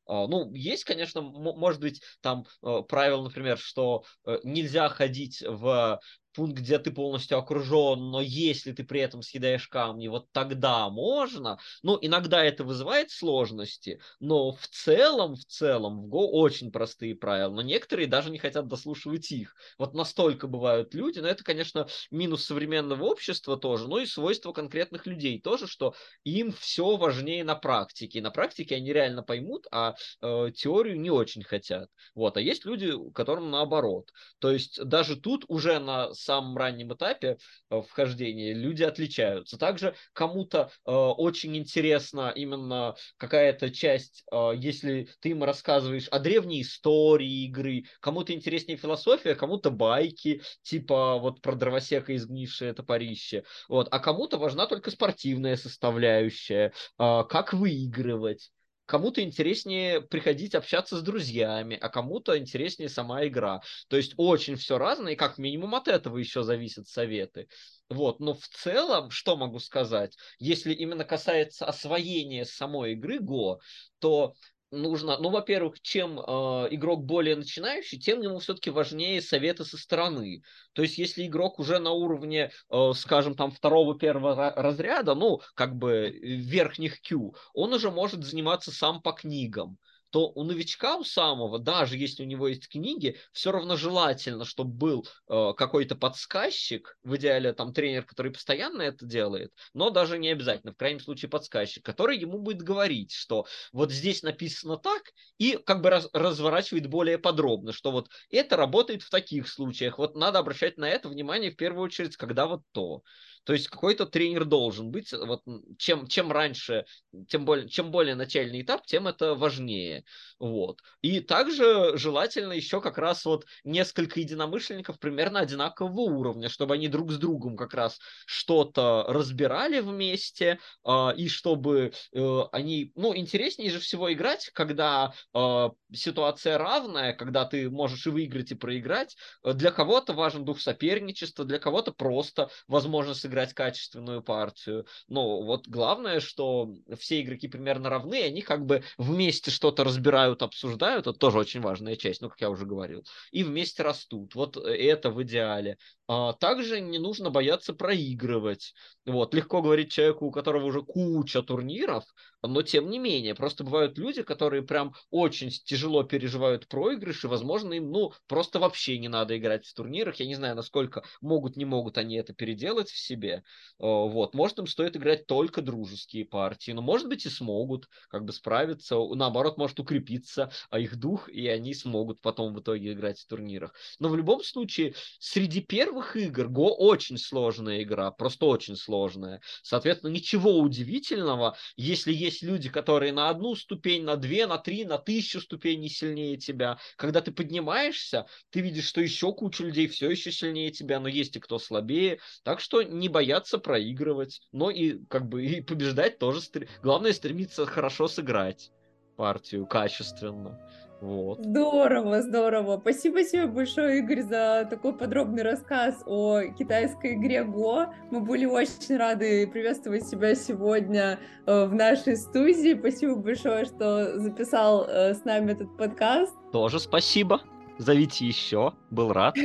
А, 0.06 0.26
ну, 0.28 0.52
есть, 0.54 0.84
конечно, 0.84 1.20
может 1.20 1.80
быть, 1.80 2.00
там 2.20 2.44
э, 2.62 2.82
правило, 2.88 3.24
например, 3.24 3.58
что 3.58 4.04
э, 4.24 4.38
нельзя 4.44 4.88
ходить 4.88 5.42
в 5.42 6.00
пункт, 6.36 6.58
где 6.58 6.78
ты 6.78 6.90
полностью 6.90 7.38
окружен, 7.38 8.10
но 8.10 8.20
если 8.20 8.72
ты 8.72 8.84
при 8.84 9.00
этом 9.00 9.22
съедаешь 9.22 9.66
камни, 9.68 10.08
вот 10.08 10.30
тогда 10.32 10.88
можно. 10.90 11.58
Ну, 11.82 11.98
иногда 12.00 12.44
это 12.44 12.62
вызывает 12.62 13.10
сложности, 13.10 14.00
но 14.20 14.52
в 14.52 14.68
целом, 14.68 15.34
в 15.34 15.44
целом, 15.46 16.02
в 16.02 16.14
Go 16.14 16.26
очень 16.26 16.70
простые 16.70 17.14
правила, 17.14 17.50
но 17.50 17.62
некоторые 17.62 18.06
даже 18.06 18.30
не 18.30 18.38
хотят 18.38 18.68
дослушивать 18.68 19.32
их. 19.32 19.56
Вот 19.78 19.94
настолько 19.94 20.46
бывают 20.46 20.94
люди, 20.94 21.20
но 21.20 21.28
это, 21.28 21.42
конечно, 21.42 21.88
минус 22.10 22.44
современного 22.44 23.04
общества 23.04 23.56
тоже, 23.56 23.88
но 23.88 23.98
и 23.98 24.06
свойство 24.06 24.52
конкретных 24.52 25.06
людей 25.06 25.40
тоже, 25.40 25.66
что 25.66 25.94
им 26.24 26.52
все 26.52 26.96
важнее 26.96 27.44
на 27.44 27.54
практике. 27.54 28.18
И 28.18 28.22
на 28.22 28.30
практике 28.30 28.76
они 28.76 28.92
реально 28.92 29.22
поймут, 29.22 29.66
а 29.72 29.94
э, 30.20 30.50
теорию 30.54 31.00
не 31.00 31.10
очень 31.10 31.42
хотят. 31.42 31.88
Вот. 32.14 32.36
А 32.36 32.40
есть 32.40 32.66
люди, 32.66 32.92
которым 33.14 33.50
наоборот. 33.50 34.10
То 34.38 34.50
есть 34.50 34.82
даже 34.84 35.16
тут 35.16 35.44
уже 35.48 35.78
на 35.78 36.12
самом 36.26 36.56
раннем 36.56 36.92
этапе 36.92 37.38
э, 37.70 37.80
вхождения 37.80 38.52
люди 38.52 38.82
отличаются. 38.82 39.56
Также 39.56 39.94
кому-то 40.12 40.70
э, 40.84 40.90
очень 40.90 41.56
интересна 41.56 42.32
именно 42.34 42.94
какая-то 43.16 43.70
часть, 43.70 44.24
э, 44.30 44.52
если 44.56 45.08
ты 45.20 45.30
им 45.30 45.44
рассказываешь 45.44 46.08
о 46.08 46.18
древней 46.18 46.62
истории 46.62 47.44
игры, 47.44 47.84
кому-то 48.00 48.32
интереснее 48.32 48.76
философия, 48.76 49.34
кому-то 49.34 49.70
байки, 49.70 50.42
типа 50.62 51.18
вот 51.18 51.40
про 51.40 51.54
дровосека 51.54 52.14
изгнившее 52.14 52.72
топорище, 52.74 53.44
вот, 53.68 53.88
а 53.90 53.98
кому-то 53.98 54.38
важна 54.38 54.66
только 54.66 54.90
спортивная 54.90 55.56
составляющая, 55.56 56.72
как 56.98 57.52
выигрывать, 57.52 58.50
кому-то 58.86 59.22
интереснее 59.22 60.00
приходить 60.00 60.54
общаться 60.54 60.96
с 60.96 61.02
друзьями, 61.02 61.76
а 61.80 61.88
кому-то 61.88 62.38
интереснее 62.38 62.88
сама 62.88 63.26
игра. 63.26 63.60
То 63.88 63.96
есть 63.96 64.14
очень 64.16 64.56
все 64.56 64.78
разное, 64.78 65.12
и 65.12 65.16
как 65.16 65.38
минимум 65.38 65.74
от 65.74 65.88
этого 65.88 66.16
еще 66.18 66.42
зависят 66.42 66.88
советы. 66.88 67.48
Вот, 67.88 68.18
но 68.20 68.34
в 68.34 68.46
целом, 68.48 69.10
что 69.10 69.36
могу 69.36 69.58
сказать, 69.58 70.16
если 70.38 70.72
именно 70.72 71.04
касается 71.04 71.66
освоения 71.66 72.44
самой 72.44 72.92
игры 72.92 73.18
Go, 73.18 73.58
то 73.98 74.34
нужно, 74.70 75.18
ну, 75.18 75.30
во-первых, 75.30 75.80
чем 75.80 76.18
э, 76.18 76.22
игрок 76.70 77.04
более 77.04 77.36
начинающий, 77.36 77.98
тем 77.98 78.20
ему 78.20 78.38
все-таки 78.38 78.70
важнее 78.70 79.22
советы 79.22 79.64
со 79.64 79.78
стороны. 79.78 80.42
То 80.72 80.82
есть, 80.82 80.98
если 80.98 81.26
игрок 81.26 81.58
уже 81.58 81.78
на 81.78 81.92
уровне, 81.92 82.50
э, 82.70 82.92
скажем, 82.94 83.34
там 83.34 83.50
второго, 83.50 83.98
первого 83.98 84.52
разряда, 84.56 85.14
ну, 85.14 85.40
как 85.54 85.76
бы 85.76 86.10
верхних 86.10 87.00
Q, 87.02 87.34
он 87.54 87.72
уже 87.72 87.90
может 87.90 88.24
заниматься 88.24 88.72
сам 88.72 89.00
по 89.02 89.12
книгам 89.12 89.78
то 90.16 90.32
у 90.34 90.44
новичка 90.44 90.96
у 90.96 91.04
самого, 91.04 91.58
даже 91.58 91.98
если 91.98 92.22
у 92.22 92.26
него 92.26 92.48
есть 92.48 92.70
книги, 92.70 93.18
все 93.32 93.52
равно 93.52 93.76
желательно, 93.76 94.46
чтобы 94.46 94.70
был 94.70 95.06
э, 95.28 95.52
какой-то 95.54 95.94
подсказчик, 95.94 96.96
в 97.02 97.16
идеале 97.16 97.52
там 97.52 97.74
тренер, 97.74 98.06
который 98.06 98.32
постоянно 98.32 98.80
это 98.80 99.04
делает, 99.04 99.52
но 99.74 99.90
даже 99.90 100.16
не 100.16 100.30
обязательно, 100.30 100.72
в 100.72 100.76
крайнем 100.78 101.00
случае 101.00 101.28
подсказчик, 101.28 101.84
который 101.84 102.16
ему 102.16 102.38
будет 102.38 102.62
говорить, 102.62 103.12
что 103.12 103.44
вот 103.72 103.92
здесь 103.92 104.22
написано 104.22 104.78
так, 104.78 105.02
и 105.36 105.58
как 105.58 105.82
бы 105.82 105.90
раз, 105.90 106.08
разворачивает 106.14 106.86
более 106.86 107.18
подробно, 107.18 107.74
что 107.74 107.92
вот 107.92 108.08
это 108.30 108.56
работает 108.56 109.02
в 109.02 109.10
таких 109.10 109.46
случаях, 109.50 109.98
вот 109.98 110.16
надо 110.16 110.38
обращать 110.38 110.78
на 110.78 110.88
это 110.88 111.10
внимание 111.10 111.50
в 111.50 111.56
первую 111.56 111.84
очередь, 111.84 112.16
когда 112.16 112.46
вот 112.46 112.62
то. 112.72 113.02
То 113.46 113.52
есть 113.52 113.68
какой-то 113.68 114.06
тренер 114.06 114.44
должен 114.44 114.90
быть. 114.90 115.12
Вот 115.12 115.42
чем, 115.78 116.08
чем 116.08 116.32
раньше, 116.32 116.84
тем 117.28 117.44
более, 117.44 117.68
чем 117.68 117.92
более 117.92 118.16
начальный 118.16 118.62
этап, 118.62 118.84
тем 118.86 119.06
это 119.06 119.36
важнее. 119.36 120.04
Вот. 120.40 120.80
И 121.00 121.20
также 121.20 121.96
желательно 121.96 122.52
еще 122.52 122.80
как 122.80 122.98
раз 122.98 123.24
вот 123.24 123.46
несколько 123.62 124.18
единомышленников 124.18 124.98
примерно 124.98 125.40
одинакового 125.40 126.00
уровня, 126.00 126.48
чтобы 126.48 126.74
они 126.74 126.88
друг 126.88 127.12
с 127.12 127.18
другом 127.18 127.56
как 127.56 127.72
раз 127.72 128.00
что-то 128.26 129.04
разбирали 129.08 129.78
вместе, 129.78 130.58
э, 130.84 131.16
и 131.16 131.28
чтобы 131.28 131.92
э, 132.12 132.40
они... 132.50 132.90
Ну, 132.96 133.16
интереснее 133.16 133.70
же 133.70 133.78
всего 133.78 134.12
играть, 134.12 134.50
когда 134.54 135.12
э, 135.32 135.70
ситуация 135.92 136.58
равная, 136.58 137.12
когда 137.12 137.44
ты 137.44 137.70
можешь 137.70 138.08
и 138.08 138.10
выиграть, 138.10 138.50
и 138.50 138.56
проиграть. 138.56 139.16
Для 139.44 139.70
кого-то 139.70 140.14
важен 140.14 140.44
дух 140.44 140.60
соперничества, 140.60 141.44
для 141.44 141.60
кого-то 141.60 141.92
просто 141.92 142.50
возможность 142.66 143.24
сыграть 143.36 143.52
качественную 143.52 144.22
партию. 144.22 144.86
Но 145.08 145.42
вот 145.42 145.68
главное, 145.68 146.20
что 146.20 146.70
все 146.98 147.20
игроки 147.20 147.48
примерно 147.48 147.90
равны, 147.90 148.22
они 148.22 148.40
как 148.40 148.64
бы 148.64 148.82
вместе 148.96 149.50
что-то 149.50 149.84
разбирают, 149.84 150.42
обсуждают, 150.42 151.06
это 151.06 151.18
тоже 151.18 151.38
очень 151.38 151.60
важная 151.60 151.96
часть, 151.96 152.22
ну, 152.22 152.30
как 152.30 152.40
я 152.40 152.48
уже 152.50 152.64
говорил, 152.64 153.04
и 153.30 153.44
вместе 153.44 153.82
растут. 153.82 154.34
Вот 154.34 154.56
это 154.56 155.10
в 155.10 155.22
идеале. 155.22 155.76
А 156.08 156.32
также 156.34 156.80
не 156.80 156.98
нужно 156.98 157.30
бояться 157.30 157.74
проигрывать. 157.74 158.74
Вот, 159.04 159.34
легко 159.34 159.60
говорить 159.62 159.90
человеку, 159.92 160.26
у 160.26 160.30
которого 160.30 160.66
уже 160.66 160.82
куча 160.82 161.42
турниров, 161.42 162.04
но 162.42 162.62
тем 162.62 162.90
не 162.90 162.98
менее, 162.98 163.34
просто 163.34 163.64
бывают 163.64 163.98
люди, 163.98 164.22
которые 164.22 164.62
прям 164.62 164.94
очень 165.10 165.50
тяжело 165.50 166.04
переживают 166.04 166.68
проигрыш, 166.68 167.24
и, 167.24 167.26
возможно, 167.26 167.74
им, 167.74 167.90
ну, 167.90 168.12
просто 168.28 168.60
вообще 168.60 168.98
не 168.98 169.08
надо 169.08 169.36
играть 169.36 169.66
в 169.66 169.74
турнирах. 169.74 170.16
Я 170.16 170.26
не 170.26 170.34
знаю, 170.36 170.54
насколько 170.54 171.02
могут, 171.20 171.56
не 171.56 171.64
могут 171.64 171.98
они 171.98 172.16
это 172.16 172.32
переделать 172.34 172.88
в 172.88 172.98
себе. 172.98 173.42
Вот, 173.78 174.34
может, 174.34 174.58
им 174.58 174.66
стоит 174.66 174.96
играть 174.96 175.26
только 175.26 175.60
дружеские 175.60 176.24
партии, 176.24 176.70
но, 176.70 176.82
может 176.82 177.08
быть, 177.08 177.26
и 177.26 177.30
смогут 177.30 177.88
как 178.08 178.24
бы 178.24 178.32
справиться. 178.32 178.96
Наоборот, 178.96 179.58
может 179.58 179.80
укрепиться 179.80 180.50
а 180.70 180.78
их 180.78 180.96
дух, 180.96 181.28
и 181.28 181.46
они 181.48 181.74
смогут 181.74 182.20
потом 182.20 182.54
в 182.54 182.60
итоге 182.60 182.92
играть 182.92 183.18
в 183.18 183.26
турнирах. 183.26 183.74
Но 183.98 184.08
в 184.08 184.16
любом 184.16 184.42
случае, 184.42 184.94
среди 185.18 185.60
первых 185.60 185.95
игр 186.14 186.48
Го 186.48 186.74
очень 186.74 187.18
сложная 187.18 187.82
игра, 187.82 188.10
просто 188.10 188.46
очень 188.46 188.76
сложная. 188.76 189.40
Соответственно, 189.62 190.10
ничего 190.10 190.58
удивительного, 190.58 191.56
если 191.76 192.12
есть 192.12 192.42
люди, 192.42 192.68
которые 192.68 193.12
на 193.12 193.28
одну 193.28 193.54
ступень, 193.54 194.04
на 194.04 194.16
две, 194.16 194.46
на 194.46 194.58
три, 194.58 194.84
на 194.84 194.98
тысячу 194.98 195.40
ступеней 195.40 195.88
сильнее 195.88 196.36
тебя. 196.36 196.78
Когда 196.96 197.20
ты 197.20 197.32
поднимаешься, 197.32 198.26
ты 198.50 198.60
видишь, 198.60 198.86
что 198.86 199.00
еще 199.00 199.32
куча 199.32 199.64
людей 199.64 199.86
все 199.88 200.10
еще 200.10 200.32
сильнее 200.32 200.70
тебя, 200.70 201.00
но 201.00 201.08
есть 201.08 201.36
и 201.36 201.40
кто 201.40 201.58
слабее. 201.58 202.18
Так 202.42 202.60
что 202.60 202.82
не 202.82 203.08
бояться 203.08 203.58
проигрывать, 203.58 204.40
но 204.52 204.70
и 204.70 204.98
как 205.08 205.28
бы 205.28 205.44
и 205.44 205.60
побеждать 205.60 206.18
тоже. 206.18 206.40
Главное 206.82 207.12
стремиться 207.12 207.66
хорошо 207.66 208.08
сыграть 208.08 208.70
партию 209.16 209.66
качественно. 209.66 210.60
Вот. 211.00 211.38
Здорово, 211.40 212.22
здорово. 212.22 212.78
Спасибо 212.80 213.22
тебе 213.22 213.46
большое, 213.46 213.98
Игорь, 213.98 214.22
за 214.22 214.66
такой 214.68 214.94
подробный 214.94 215.42
рассказ 215.42 216.02
о 216.06 216.40
китайской 216.58 217.14
игре 217.14 217.44
Го. 217.44 217.86
Мы 218.10 218.20
были 218.20 218.46
очень 218.46 218.96
рады 218.96 219.46
приветствовать 219.46 220.08
тебя 220.08 220.34
сегодня 220.34 221.18
э, 221.46 221.66
в 221.66 221.74
нашей 221.74 222.16
студии. 222.16 222.78
Спасибо 222.78 223.16
большое, 223.16 223.66
что 223.66 224.18
записал 224.18 224.86
э, 224.88 225.14
с 225.14 225.24
нами 225.24 225.52
этот 225.52 225.76
подкаст. 225.76 226.34
Тоже 226.50 226.80
спасибо. 226.80 227.42
Зовите 227.78 228.26
еще. 228.26 228.72
Был 228.90 229.12
рад. 229.12 229.36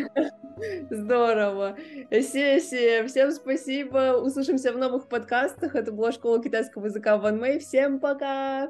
Здорово. 0.89 1.75
Сеси, 2.11 3.05
всем 3.07 3.31
спасибо. 3.31 4.17
Услышимся 4.23 4.71
в 4.71 4.77
новых 4.77 5.07
подкастах. 5.09 5.75
Это 5.75 5.91
была 5.91 6.13
школа 6.13 6.41
китайского 6.41 6.85
языка 6.85 7.17
Ван 7.17 7.39
Мэй. 7.39 7.59
Всем 7.59 7.99
пока! 7.99 8.69